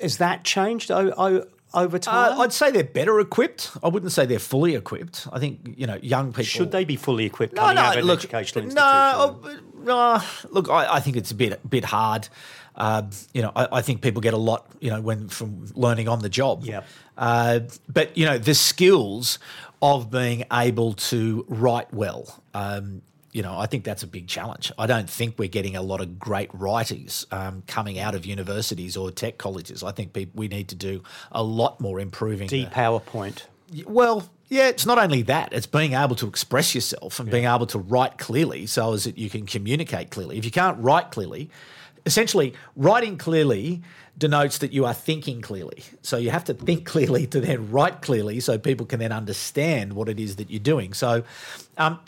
Has 0.00 0.16
that 0.18 0.42
changed 0.42 0.90
over 0.90 1.46
uh, 1.74 1.98
time? 1.98 2.38
Uh, 2.38 2.42
I'd 2.42 2.52
say 2.52 2.70
they're 2.70 2.82
better 2.82 3.20
equipped. 3.20 3.72
I 3.82 3.88
wouldn't 3.88 4.12
say 4.12 4.24
they're 4.24 4.38
fully 4.38 4.74
equipped. 4.74 5.28
I 5.32 5.38
think 5.38 5.74
you 5.76 5.86
know 5.86 5.98
young 6.02 6.32
people 6.32 6.44
should 6.44 6.72
they 6.72 6.84
be 6.84 6.96
fully 6.96 7.26
equipped 7.26 7.54
no, 7.54 7.62
coming 7.62 7.76
no, 7.76 7.82
out 7.82 7.98
of 7.98 8.04
look, 8.04 8.20
educational 8.20 8.64
institution? 8.64 8.74
No, 8.74 9.58
no. 9.84 10.22
Look, 10.50 10.70
I, 10.70 10.94
I, 10.94 11.00
think 11.00 11.16
it's 11.16 11.30
a 11.30 11.34
bit 11.34 11.68
bit 11.68 11.84
hard. 11.84 12.28
Uh, 12.74 13.02
you 13.34 13.42
know, 13.42 13.52
I, 13.54 13.68
I, 13.70 13.82
think 13.82 14.00
people 14.00 14.22
get 14.22 14.32
a 14.32 14.38
lot, 14.38 14.66
you 14.80 14.88
know, 14.88 15.02
when 15.02 15.28
from 15.28 15.66
learning 15.74 16.08
on 16.08 16.20
the 16.20 16.30
job. 16.30 16.64
Yeah. 16.64 16.82
Uh, 17.18 17.60
but 17.86 18.16
you 18.16 18.24
know, 18.24 18.38
the 18.38 18.54
skills 18.54 19.38
of 19.82 20.10
being 20.10 20.44
able 20.52 20.94
to 20.94 21.44
write 21.48 21.92
well. 21.92 22.42
Um, 22.54 23.02
you 23.32 23.42
know, 23.42 23.58
I 23.58 23.66
think 23.66 23.84
that's 23.84 24.02
a 24.02 24.06
big 24.06 24.28
challenge. 24.28 24.70
I 24.78 24.86
don't 24.86 25.08
think 25.08 25.38
we're 25.38 25.48
getting 25.48 25.74
a 25.74 25.82
lot 25.82 26.00
of 26.00 26.18
great 26.18 26.50
writers 26.52 27.26
um, 27.32 27.62
coming 27.66 27.98
out 27.98 28.14
of 28.14 28.24
universities 28.24 28.96
or 28.96 29.10
tech 29.10 29.38
colleges. 29.38 29.82
I 29.82 29.90
think 29.90 30.12
people, 30.12 30.38
we 30.38 30.48
need 30.48 30.68
to 30.68 30.74
do 30.74 31.02
a 31.32 31.42
lot 31.42 31.80
more 31.80 31.98
improving. 31.98 32.46
D 32.46 32.66
PowerPoint. 32.66 33.44
Well, 33.86 34.28
yeah, 34.48 34.68
it's 34.68 34.84
not 34.84 34.98
only 34.98 35.22
that, 35.22 35.54
it's 35.54 35.66
being 35.66 35.94
able 35.94 36.14
to 36.16 36.28
express 36.28 36.74
yourself 36.74 37.18
and 37.18 37.26
yeah. 37.28 37.32
being 37.32 37.44
able 37.46 37.66
to 37.68 37.78
write 37.78 38.18
clearly 38.18 38.66
so 38.66 38.92
as 38.92 39.04
that 39.04 39.16
you 39.16 39.30
can 39.30 39.46
communicate 39.46 40.10
clearly. 40.10 40.36
If 40.36 40.44
you 40.44 40.50
can't 40.50 40.78
write 40.78 41.10
clearly, 41.10 41.48
essentially, 42.06 42.54
writing 42.76 43.16
clearly 43.16 43.82
denotes 44.18 44.58
that 44.58 44.72
you 44.72 44.84
are 44.84 44.94
thinking 44.94 45.40
clearly. 45.40 45.82
So 46.02 46.16
you 46.16 46.30
have 46.30 46.44
to 46.44 46.54
think 46.54 46.86
clearly 46.94 47.26
to 47.28 47.40
then 47.40 47.70
write 47.70 48.02
clearly 48.02 48.40
so 48.40 48.58
people 48.58 48.86
can 48.86 49.00
then 49.00 49.12
understand 49.12 49.94
what 49.94 50.08
it 50.08 50.20
is 50.20 50.36
that 50.36 50.50
you're 50.50 50.60
doing. 50.60 50.92
So, 50.92 51.24
um, 51.78 52.00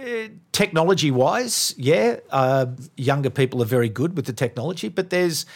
eh, 0.00 0.28
technology 0.52 1.10
wise, 1.10 1.74
yeah, 1.76 2.16
uh, 2.30 2.66
younger 2.96 3.30
people 3.30 3.62
are 3.62 3.66
very 3.66 3.88
good 3.88 4.16
with 4.16 4.26
the 4.26 4.32
technology, 4.32 4.88
but 4.88 5.10
there's 5.10 5.46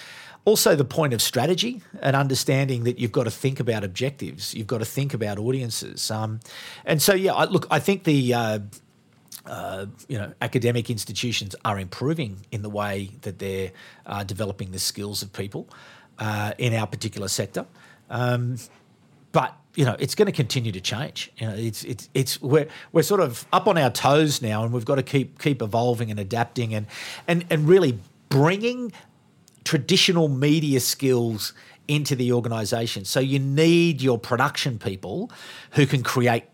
also 0.44 0.74
the 0.74 0.84
point 0.84 1.12
of 1.12 1.20
strategy 1.20 1.82
and 2.00 2.16
understanding 2.16 2.84
that 2.84 2.98
you've 2.98 3.12
got 3.12 3.24
to 3.24 3.30
think 3.30 3.60
about 3.60 3.84
objectives, 3.84 4.54
you've 4.54 4.66
got 4.66 4.78
to 4.78 4.84
think 4.84 5.12
about 5.12 5.38
audiences. 5.38 6.10
Um, 6.10 6.40
and 6.86 7.02
so, 7.02 7.14
yeah, 7.14 7.34
I, 7.34 7.44
look, 7.44 7.66
I 7.70 7.78
think 7.78 8.04
the. 8.04 8.34
Uh, 8.34 8.58
uh, 9.48 9.86
you 10.08 10.18
know, 10.18 10.32
academic 10.42 10.90
institutions 10.90 11.56
are 11.64 11.78
improving 11.78 12.46
in 12.52 12.62
the 12.62 12.70
way 12.70 13.10
that 13.22 13.38
they're 13.38 13.72
uh, 14.06 14.22
developing 14.22 14.70
the 14.72 14.78
skills 14.78 15.22
of 15.22 15.32
people 15.32 15.68
uh, 16.18 16.52
in 16.58 16.74
our 16.74 16.86
particular 16.86 17.28
sector. 17.28 17.66
Um, 18.10 18.56
but 19.32 19.56
you 19.74 19.84
know, 19.84 19.96
it's 19.98 20.14
going 20.14 20.26
to 20.26 20.32
continue 20.32 20.72
to 20.72 20.80
change. 20.80 21.30
You 21.38 21.46
know, 21.46 21.54
it's 21.54 21.84
it's 21.84 22.08
it's 22.14 22.42
we're 22.42 22.68
we're 22.92 23.02
sort 23.02 23.20
of 23.20 23.46
up 23.52 23.66
on 23.66 23.78
our 23.78 23.90
toes 23.90 24.42
now, 24.42 24.64
and 24.64 24.72
we've 24.72 24.84
got 24.84 24.96
to 24.96 25.02
keep 25.02 25.38
keep 25.38 25.62
evolving 25.62 26.10
and 26.10 26.18
adapting, 26.18 26.74
and 26.74 26.86
and 27.26 27.44
and 27.48 27.68
really 27.68 27.98
bringing 28.28 28.92
traditional 29.64 30.28
media 30.28 30.80
skills 30.80 31.52
into 31.86 32.14
the 32.16 32.32
organisation. 32.32 33.04
So 33.04 33.20
you 33.20 33.38
need 33.38 34.02
your 34.02 34.18
production 34.18 34.78
people 34.78 35.30
who 35.72 35.86
can 35.86 36.02
create 36.02 36.44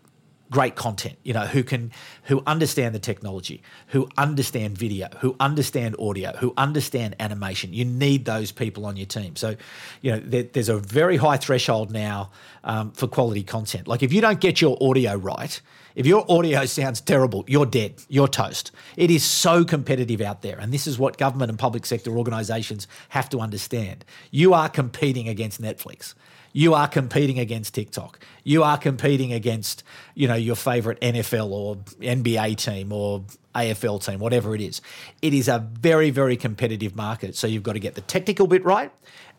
great 0.51 0.75
content, 0.75 1.17
you 1.23 1.33
know, 1.33 1.45
who 1.45 1.63
can 1.63 1.91
who 2.23 2.43
understand 2.45 2.93
the 2.93 2.99
technology, 2.99 3.61
who 3.87 4.07
understand 4.17 4.77
video, 4.77 5.07
who 5.19 5.35
understand 5.39 5.95
audio, 5.99 6.35
who 6.37 6.53
understand 6.57 7.15
animation. 7.19 7.73
You 7.73 7.85
need 7.85 8.25
those 8.25 8.51
people 8.51 8.85
on 8.85 8.95
your 8.95 9.07
team. 9.07 9.35
So, 9.35 9.55
you 10.01 10.11
know, 10.11 10.19
there, 10.23 10.43
there's 10.43 10.69
a 10.69 10.77
very 10.77 11.17
high 11.17 11.37
threshold 11.37 11.91
now 11.91 12.31
um, 12.63 12.91
for 12.91 13.07
quality 13.07 13.43
content. 13.43 13.87
Like 13.87 14.03
if 14.03 14.13
you 14.13 14.21
don't 14.21 14.39
get 14.39 14.61
your 14.61 14.77
audio 14.81 15.15
right, 15.15 15.59
if 15.95 16.05
your 16.05 16.29
audio 16.29 16.65
sounds 16.65 16.99
terrible, 17.01 17.45
you're 17.47 17.65
dead. 17.65 18.03
You're 18.09 18.27
toast. 18.27 18.71
It 18.97 19.09
is 19.09 19.23
so 19.23 19.63
competitive 19.63 20.21
out 20.21 20.41
there. 20.41 20.59
And 20.59 20.73
this 20.73 20.87
is 20.87 20.99
what 20.99 21.17
government 21.17 21.49
and 21.49 21.57
public 21.57 21.85
sector 21.85 22.17
organizations 22.17 22.87
have 23.09 23.29
to 23.29 23.39
understand. 23.39 24.03
You 24.29 24.53
are 24.53 24.67
competing 24.67 25.29
against 25.29 25.61
Netflix 25.61 26.13
you 26.55 26.73
are 26.73 26.87
competing 26.87 27.37
against 27.37 27.73
TikTok. 27.73 28.17
You 28.45 28.63
are 28.63 28.77
competing 28.77 29.33
against, 29.33 29.83
you 30.13 30.25
know, 30.25 30.35
your 30.35 30.55
favorite 30.55 31.01
NFL 31.01 31.49
or 31.49 31.75
NBA 31.99 32.55
team 32.55 32.93
or 32.93 33.25
AFL 33.53 34.01
team, 34.01 34.19
whatever 34.19 34.55
it 34.55 34.61
is. 34.61 34.79
It 35.21 35.33
is 35.33 35.49
a 35.49 35.59
very, 35.59 36.11
very 36.11 36.37
competitive 36.37 36.95
market. 36.95 37.35
So 37.35 37.45
you've 37.45 37.63
got 37.63 37.73
to 37.73 37.79
get 37.79 37.95
the 37.95 38.01
technical 38.01 38.47
bit 38.47 38.63
right 38.63 38.89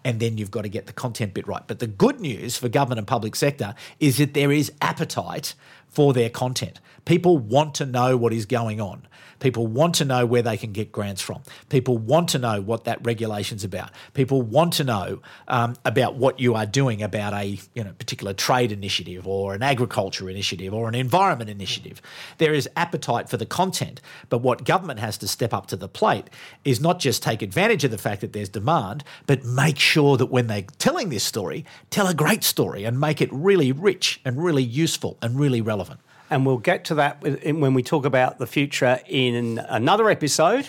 and 0.05 0.21
then 0.21 0.37
you've 0.37 0.51
got 0.51 0.63
to 0.63 0.69
get 0.69 0.85
the 0.85 0.93
content 0.93 1.33
bit 1.33 1.49
right. 1.49 1.63
But 1.67 1.79
the 1.79 1.87
good 1.87 2.21
news 2.21 2.59
for 2.59 2.69
government 2.69 2.99
and 2.99 3.09
public 3.09 3.35
sector 3.35 3.75
is 3.99 4.19
that 4.19 4.35
there 4.35 4.53
is 4.53 4.71
appetite 4.83 5.55
for 5.97 6.13
their 6.13 6.29
content. 6.29 6.79
People 7.07 7.39
want 7.39 7.75
to 7.77 7.87
know 7.87 8.19
what 8.19 8.35
is 8.35 8.45
going 8.45 8.83
on. 8.83 9.09
People 9.39 9.67
want 9.67 9.95
to 9.97 10.05
know 10.05 10.27
where 10.27 10.43
they 10.43 10.57
can 10.57 10.73
get 10.73 10.91
grants 10.91 11.23
from. 11.23 11.43
People 11.69 11.97
want 11.97 12.29
to 12.31 12.39
know 12.39 12.61
what 12.61 12.85
that 12.85 13.05
regulation's 13.05 13.65
about. 13.65 13.91
People 14.13 14.43
want 14.43 14.73
to 14.75 14.85
know 14.85 15.21
um, 15.47 15.77
about 15.85 16.17
what 16.17 16.41
you 16.41 16.55
are 16.55 16.67
doing 16.67 17.03
about 17.03 17.33
a 17.33 17.59
you 17.75 17.85
know 17.85 17.93
particular 17.93 18.33
trade 18.33 18.73
initiative 18.73 19.27
or 19.27 19.55
an 19.55 19.63
agriculture 19.63 20.29
initiative 20.29 20.75
or 20.75 20.89
an 20.89 20.95
environment 20.95 21.49
initiative. 21.49 22.03
There 22.39 22.53
is 22.53 22.69
appetite 22.77 23.29
for 23.29 23.37
the 23.37 23.47
content, 23.47 24.01
but 24.29 24.39
what 24.39 24.65
government 24.65 25.01
has 25.01 25.17
to 25.19 25.29
step 25.29 25.55
up 25.55 25.67
to 25.69 25.77
the 25.77 25.89
plate 25.89 26.29
is 26.65 26.81
not 26.81 26.99
just 26.99 27.23
take 27.23 27.41
advantage 27.41 27.85
of 27.85 27.91
the 27.91 27.99
fact 27.99 28.21
that 28.23 28.33
there's 28.33 28.49
demand, 28.49 29.05
but 29.27 29.45
make 29.45 29.79
sure 29.79 30.17
that 30.17 30.27
when 30.27 30.47
they're 30.47 30.67
telling 30.79 31.09
this 31.11 31.25
story, 31.25 31.65
tell 31.91 32.07
a 32.07 32.15
great 32.15 32.43
story 32.43 32.85
and 32.85 32.99
make 32.99 33.21
it 33.21 33.33
really 33.33 33.71
rich 33.71 34.21
and 34.25 34.43
really 34.43 34.63
useful 34.63 35.19
and 35.23 35.39
really 35.39 35.61
relevant 35.61 35.86
and 36.31 36.45
we'll 36.45 36.59
get 36.59 36.85
to 36.87 36.95
that 36.97 37.23
when 37.23 37.75
we 37.75 37.83
talk 37.83 38.05
about 38.05 38.39
the 38.39 38.47
future 38.47 39.01
in 39.07 39.59
another 39.69 40.11
episode. 40.11 40.69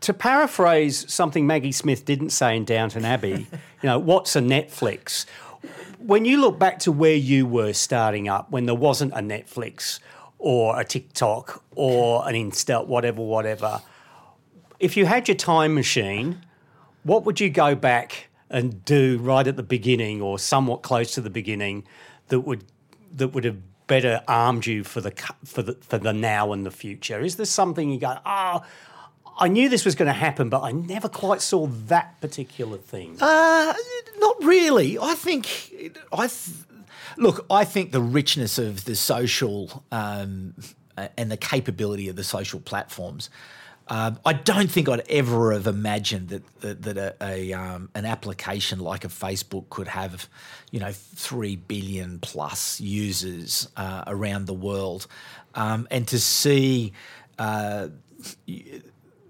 To 0.00 0.12
paraphrase 0.12 1.10
something 1.12 1.46
Maggie 1.46 1.72
Smith 1.72 2.04
didn't 2.04 2.30
say 2.30 2.56
in 2.56 2.64
Downton 2.64 3.04
Abbey, 3.04 3.46
you 3.82 3.88
know, 3.88 3.98
what's 3.98 4.36
a 4.36 4.40
Netflix? 4.40 5.24
When 5.98 6.24
you 6.24 6.40
look 6.40 6.58
back 6.58 6.78
to 6.80 6.92
where 6.92 7.14
you 7.14 7.46
were 7.46 7.72
starting 7.72 8.28
up, 8.28 8.50
when 8.50 8.66
there 8.66 8.74
wasn't 8.74 9.12
a 9.14 9.20
Netflix 9.20 9.98
or 10.38 10.78
a 10.78 10.84
TikTok 10.84 11.64
or 11.74 12.28
an 12.28 12.34
Insta, 12.34 12.86
whatever, 12.86 13.22
whatever, 13.22 13.80
if 14.78 14.96
you 14.96 15.06
had 15.06 15.28
your 15.28 15.36
time 15.36 15.74
machine, 15.74 16.44
what 17.02 17.24
would 17.24 17.40
you 17.40 17.48
go 17.48 17.74
back 17.74 18.28
and 18.50 18.84
do 18.84 19.18
right 19.18 19.46
at 19.46 19.56
the 19.56 19.62
beginning 19.62 20.20
or 20.20 20.38
somewhat 20.38 20.82
close 20.82 21.14
to 21.14 21.20
the 21.20 21.30
beginning 21.30 21.84
that 22.28 22.40
would 22.40 22.64
that 23.14 23.28
would 23.28 23.44
have 23.44 23.58
better 23.86 24.22
armed 24.26 24.66
you 24.66 24.84
for 24.84 25.00
the 25.00 25.12
for 25.44 25.62
the 25.62 25.74
for 25.74 25.98
the 25.98 26.12
now 26.12 26.52
and 26.52 26.66
the 26.66 26.70
future? 26.70 27.20
Is 27.20 27.36
there 27.36 27.46
something 27.46 27.90
you 27.90 28.00
go, 28.00 28.18
oh, 28.24 28.62
I 29.38 29.48
knew 29.48 29.68
this 29.68 29.84
was 29.84 29.94
going 29.94 30.06
to 30.06 30.12
happen, 30.12 30.48
but 30.48 30.62
I 30.62 30.72
never 30.72 31.08
quite 31.08 31.42
saw 31.42 31.66
that 31.66 32.20
particular 32.20 32.78
thing. 32.78 33.18
Uh, 33.20 33.74
not 34.18 34.42
really. 34.42 34.98
I 34.98 35.14
think 35.14 35.94
I 36.12 36.28
th- 36.28 36.56
look. 37.16 37.44
I 37.50 37.64
think 37.64 37.92
the 37.92 38.00
richness 38.00 38.58
of 38.58 38.84
the 38.86 38.96
social 38.96 39.84
um, 39.92 40.54
and 41.16 41.30
the 41.30 41.36
capability 41.36 42.08
of 42.08 42.16
the 42.16 42.24
social 42.24 42.60
platforms 42.60 43.28
um, 43.88 44.18
I 44.24 44.32
don't 44.32 44.70
think 44.70 44.88
I'd 44.88 45.08
ever 45.08 45.52
have 45.52 45.66
imagined 45.66 46.28
that 46.30 46.60
that, 46.60 46.82
that 46.82 46.96
a, 46.96 47.14
a 47.20 47.52
um, 47.52 47.88
an 47.94 48.04
application 48.04 48.80
like 48.80 49.04
a 49.04 49.08
Facebook 49.08 49.68
could 49.70 49.88
have, 49.88 50.28
you 50.72 50.80
know, 50.80 50.90
three 50.92 51.56
billion 51.56 52.18
plus 52.18 52.80
users 52.80 53.68
uh, 53.76 54.02
around 54.06 54.46
the 54.46 54.54
world, 54.54 55.06
um, 55.54 55.86
and 55.90 56.06
to 56.08 56.18
see. 56.18 56.92
Uh, 57.38 57.88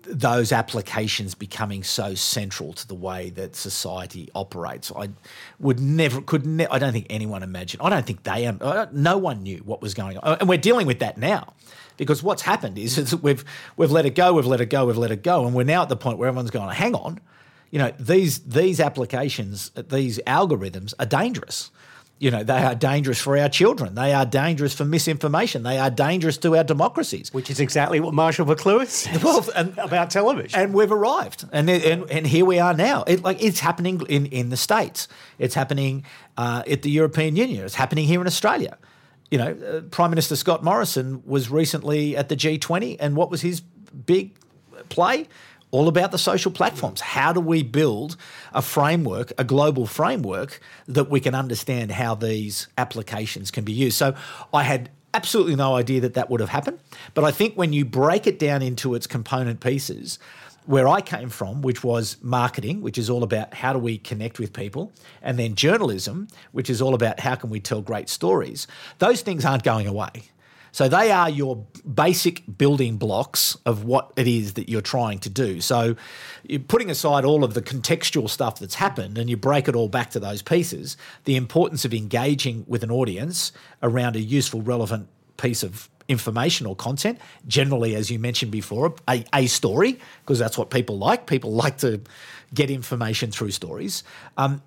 those 0.09 0.53
applications 0.53 1.35
becoming 1.35 1.83
so 1.83 2.15
central 2.15 2.73
to 2.73 2.87
the 2.87 2.95
way 2.95 3.31
that 3.31 3.57
society 3.57 4.31
operates. 4.37 4.93
I 4.95 5.09
would 5.59 5.81
never, 5.81 6.21
could 6.21 6.47
ne- 6.47 6.69
I 6.69 6.79
don't 6.79 6.93
think 6.93 7.09
anyone 7.11 7.43
imagined. 7.43 7.83
I 7.83 7.91
don't 7.91 8.07
think 8.07 8.23
they, 8.23 8.49
no 8.93 9.19
one 9.19 9.43
knew 9.43 9.59
what 9.65 9.83
was 9.83 9.95
going 9.95 10.17
on, 10.19 10.39
and 10.39 10.49
we're 10.49 10.59
dealing 10.59 10.87
with 10.87 11.01
that 11.01 11.19
now 11.19 11.55
because 11.97 12.23
what's 12.23 12.43
happened 12.43 12.79
is, 12.79 12.99
is 12.99 13.15
we've 13.15 13.45
we've 13.77 13.91
let 13.91 14.07
it 14.07 14.15
go, 14.15 14.35
we've 14.35 14.47
let 14.47 14.61
it 14.61 14.71
go, 14.71 14.87
we've 14.87 14.97
let 14.97 15.11
it 15.11 15.23
go, 15.23 15.47
and 15.47 15.55
we're 15.55 15.65
now 15.65 15.83
at 15.83 15.89
the 15.89 15.97
point 15.97 16.19
where 16.19 16.29
everyone's 16.29 16.51
going, 16.51 16.71
hang 16.75 16.95
on, 16.95 17.21
you 17.71 17.79
know, 17.79 17.93
these 17.99 18.41
these 18.41 18.81
applications, 18.81 19.71
these 19.71 20.19
algorithms 20.27 20.95
are 20.99 21.07
dangerous. 21.07 21.71
You 22.19 22.31
know, 22.31 22.43
they 22.43 22.63
are 22.63 22.75
dangerous 22.75 23.21
for 23.21 23.37
our 23.37 23.51
children. 23.51 23.95
They 23.95 24.15
are 24.15 24.25
dangerous 24.25 24.73
for 24.75 24.87
misinformation. 24.87 25.65
They 25.65 25.77
are 25.77 25.91
dangerous 25.91 26.39
to 26.39 26.57
our 26.57 26.65
democracies. 26.65 27.31
Which 27.35 27.51
is 27.51 27.61
exactly 27.61 28.01
what 28.01 28.15
Marshall 28.15 28.47
McLuhan 28.47 28.87
said 28.89 29.23
well, 29.23 29.47
and, 29.55 29.77
about 29.77 30.09
television. 30.09 30.59
And 30.59 30.73
we've 30.73 30.91
arrived. 30.91 31.45
And, 31.53 31.69
and, 31.69 32.11
and 32.11 32.27
here 32.27 32.47
we 32.47 32.59
are 32.59 32.73
now. 32.73 33.03
It, 33.03 33.23
like 33.23 33.43
It's 33.43 33.61
happening 33.61 34.01
in, 34.09 34.25
in 34.27 34.49
the 34.49 34.57
States. 34.57 35.09
It's 35.39 35.55
happening 35.55 36.07
uh, 36.39 36.63
at 36.67 36.81
the 36.81 36.91
European 36.91 37.37
Union. 37.37 37.63
It's 37.67 37.75
happening 37.75 38.07
here 38.07 38.23
in 38.23 38.27
Australia 38.27 38.79
you 39.31 39.39
know, 39.39 39.53
uh, 39.53 39.81
Prime 39.83 40.11
Minister 40.11 40.37
Scott 40.37 40.63
Morrison 40.63 41.23
was 41.27 41.51
recently 41.51 42.17
at 42.17 42.29
the 42.29 42.37
G20, 42.37 42.97
and 43.01 43.17
what 43.17 43.31
was 43.31 43.41
his 43.41 43.61
big 43.61 44.37
play? 44.89 45.29
All 45.73 45.89
about 45.89 46.13
the 46.13 46.19
social 46.19 46.53
platforms. 46.53 47.01
How 47.01 47.33
do 47.33 47.41
we 47.41 47.63
build 47.63 48.17
a 48.55 48.63
framework, 48.63 49.33
a 49.37 49.45
global 49.45 49.87
framework 49.87 50.61
that 50.87 51.11
we 51.11 51.21
can 51.21 51.35
understand 51.35 51.91
how 51.91 52.15
these 52.15 52.69
applications 52.79 53.51
can 53.51 53.65
be 53.65 53.73
used? 53.73 53.97
So 53.97 54.15
I 54.55 54.63
had 54.63 54.91
absolutely 55.13 55.57
no 55.57 55.75
idea 55.75 56.01
that 56.03 56.15
that 56.15 56.31
would 56.31 56.41
have 56.41 56.51
happened. 56.51 56.79
But 57.15 57.25
I 57.25 57.31
think 57.33 57.55
when 57.55 57.73
you 57.73 57.85
break 57.85 58.27
it 58.27 58.39
down 58.39 58.63
into 58.63 58.95
its 58.95 59.07
component 59.07 59.61
pieces, 59.61 60.19
where 60.67 60.89
I 60.89 61.01
came 61.01 61.29
from, 61.29 61.63
which 61.63 61.83
was 61.83 62.17
marketing, 62.23 62.83
which 62.83 62.99
is 62.99 63.09
all 63.09 63.23
about 63.23 63.55
how 63.55 63.73
do 63.73 63.79
we 63.79 63.99
connect 63.99 64.39
with 64.39 64.53
people, 64.53 64.93
and 65.23 65.39
then 65.39 65.55
journalism, 65.55 66.29
which 66.53 66.69
is 66.69 66.83
all 66.83 66.95
about 66.95 67.21
how 67.21 67.37
can 67.37 67.51
we 67.51 67.61
tell 67.61 67.81
great 67.81 68.09
stories, 68.09 68.67
those 68.99 69.23
things 69.23 69.45
aren't 69.45 69.63
going 69.63 69.87
away. 69.87 70.25
So 70.73 70.89
they 70.89 71.11
are 71.11 71.31
your 71.31 71.65
basic 71.95 72.43
building 72.59 72.99
blocks 72.99 73.57
of 73.65 73.85
what 73.85 74.13
it 74.15 74.29
is 74.29 74.53
that 74.55 74.69
you're 74.69 74.83
trying 74.83 75.21
to 75.21 75.31
do. 75.31 75.63
So 75.63 75.97
you're 76.43 76.61
putting 76.61 76.91
aside 76.91 77.25
all 77.25 77.45
of 77.45 77.55
the 77.55 77.63
contextual 77.63 78.29
stuff 78.29 78.59
that's 78.59 78.75
happened 78.75 79.17
and 79.17 79.31
you 79.31 79.39
break 79.39 79.69
it 79.69 79.75
all 79.75 79.89
back 79.89 80.11
to 80.11 80.21
those 80.21 80.43
pieces, 80.43 80.99
the 81.25 81.35
importance 81.35 81.87
of 81.87 81.95
engaging 81.95 82.67
with 82.69 82.83
an 82.83 82.91
audience 82.91 83.53
around 83.83 84.17
a 84.17 84.21
useful, 84.21 84.61
relevant 84.61 85.09
piece 85.39 85.63
of 85.63 85.89
information 86.09 86.67
or 86.67 86.77
content. 86.77 87.19
Generally, 87.47 87.95
as 87.95 88.11
you 88.11 88.19
mentioned 88.19 88.53
before, 88.53 88.95
a, 89.09 89.25
a 89.35 89.47
story, 89.47 89.99
because 90.23 90.39
that's 90.39 90.57
what 90.57 90.71
people 90.71 90.99
like. 90.99 91.27
People 91.27 91.53
like 91.65 91.79
to 91.79 92.01
get 92.55 92.71
information 92.71 93.31
through 93.31 93.51
stories. 93.51 94.05
Um, 94.37 94.63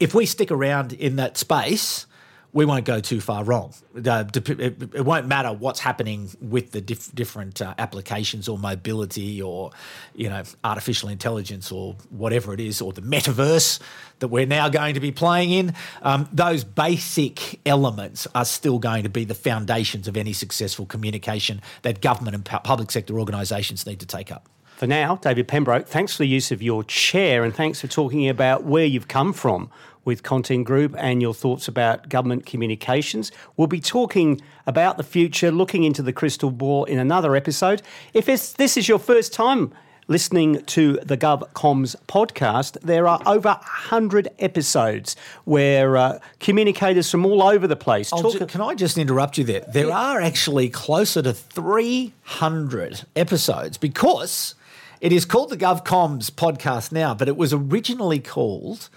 if 0.00 0.14
we 0.14 0.26
stick 0.26 0.50
around 0.50 0.92
in 0.92 1.16
that 1.16 1.38
space, 1.38 2.06
we 2.54 2.66
won't 2.66 2.84
go 2.84 3.00
too 3.00 3.20
far 3.20 3.44
wrong. 3.44 3.72
Uh, 3.94 4.24
it 4.34 5.04
won't 5.04 5.26
matter 5.26 5.52
what's 5.52 5.80
happening 5.80 6.30
with 6.40 6.72
the 6.72 6.80
diff- 6.80 7.14
different 7.14 7.62
uh, 7.62 7.74
applications 7.78 8.46
or 8.46 8.58
mobility 8.58 9.40
or, 9.40 9.70
you 10.14 10.28
know, 10.28 10.42
artificial 10.62 11.08
intelligence 11.08 11.72
or 11.72 11.96
whatever 12.10 12.52
it 12.52 12.60
is, 12.60 12.82
or 12.82 12.92
the 12.92 13.00
metaverse 13.00 13.80
that 14.18 14.28
we're 14.28 14.46
now 14.46 14.68
going 14.68 14.94
to 14.94 15.00
be 15.00 15.10
playing 15.10 15.50
in. 15.50 15.74
Um, 16.02 16.28
those 16.32 16.62
basic 16.62 17.60
elements 17.66 18.28
are 18.34 18.44
still 18.44 18.78
going 18.78 19.04
to 19.04 19.08
be 19.08 19.24
the 19.24 19.34
foundations 19.34 20.06
of 20.06 20.16
any 20.16 20.34
successful 20.34 20.84
communication 20.84 21.62
that 21.82 22.02
government 22.02 22.34
and 22.34 22.44
public 22.44 22.90
sector 22.90 23.18
organisations 23.18 23.86
need 23.86 24.00
to 24.00 24.06
take 24.06 24.30
up. 24.30 24.48
For 24.76 24.86
now, 24.88 25.16
David 25.16 25.46
Pembroke, 25.46 25.86
thanks 25.86 26.16
for 26.16 26.24
the 26.24 26.28
use 26.28 26.50
of 26.50 26.60
your 26.60 26.82
chair 26.82 27.44
and 27.44 27.54
thanks 27.54 27.80
for 27.80 27.86
talking 27.86 28.28
about 28.28 28.64
where 28.64 28.84
you've 28.84 29.06
come 29.06 29.32
from 29.32 29.70
with 30.04 30.22
Content 30.22 30.66
Group 30.66 30.94
and 30.98 31.22
your 31.22 31.34
thoughts 31.34 31.68
about 31.68 32.08
government 32.08 32.46
communications. 32.46 33.32
We'll 33.56 33.68
be 33.68 33.80
talking 33.80 34.40
about 34.66 34.96
the 34.96 35.02
future, 35.04 35.50
looking 35.50 35.84
into 35.84 36.02
the 36.02 36.12
crystal 36.12 36.50
ball 36.50 36.84
in 36.84 36.98
another 36.98 37.36
episode. 37.36 37.82
If 38.14 38.26
this 38.26 38.76
is 38.76 38.88
your 38.88 38.98
first 38.98 39.32
time 39.32 39.72
listening 40.08 40.62
to 40.64 40.94
the 41.02 41.16
GovComms 41.16 41.96
podcast, 42.06 42.78
there 42.80 43.06
are 43.06 43.20
over 43.24 43.48
100 43.50 44.28
episodes 44.38 45.16
where 45.44 45.96
uh, 45.96 46.18
communicators 46.40 47.10
from 47.10 47.24
all 47.24 47.42
over 47.42 47.66
the 47.66 47.76
place 47.76 48.10
talk. 48.10 48.38
Ju- 48.38 48.46
can 48.46 48.60
I 48.60 48.74
just 48.74 48.98
interrupt 48.98 49.38
you 49.38 49.44
there? 49.44 49.64
There 49.72 49.92
are 49.92 50.20
actually 50.20 50.68
closer 50.68 51.22
to 51.22 51.32
300 51.32 53.04
episodes 53.16 53.78
because 53.78 54.54
it 55.00 55.12
is 55.12 55.24
called 55.24 55.50
the 55.50 55.56
GovComms 55.56 56.30
podcast 56.30 56.92
now, 56.92 57.14
but 57.14 57.28
it 57.28 57.36
was 57.36 57.52
originally 57.52 58.20
called 58.20 58.88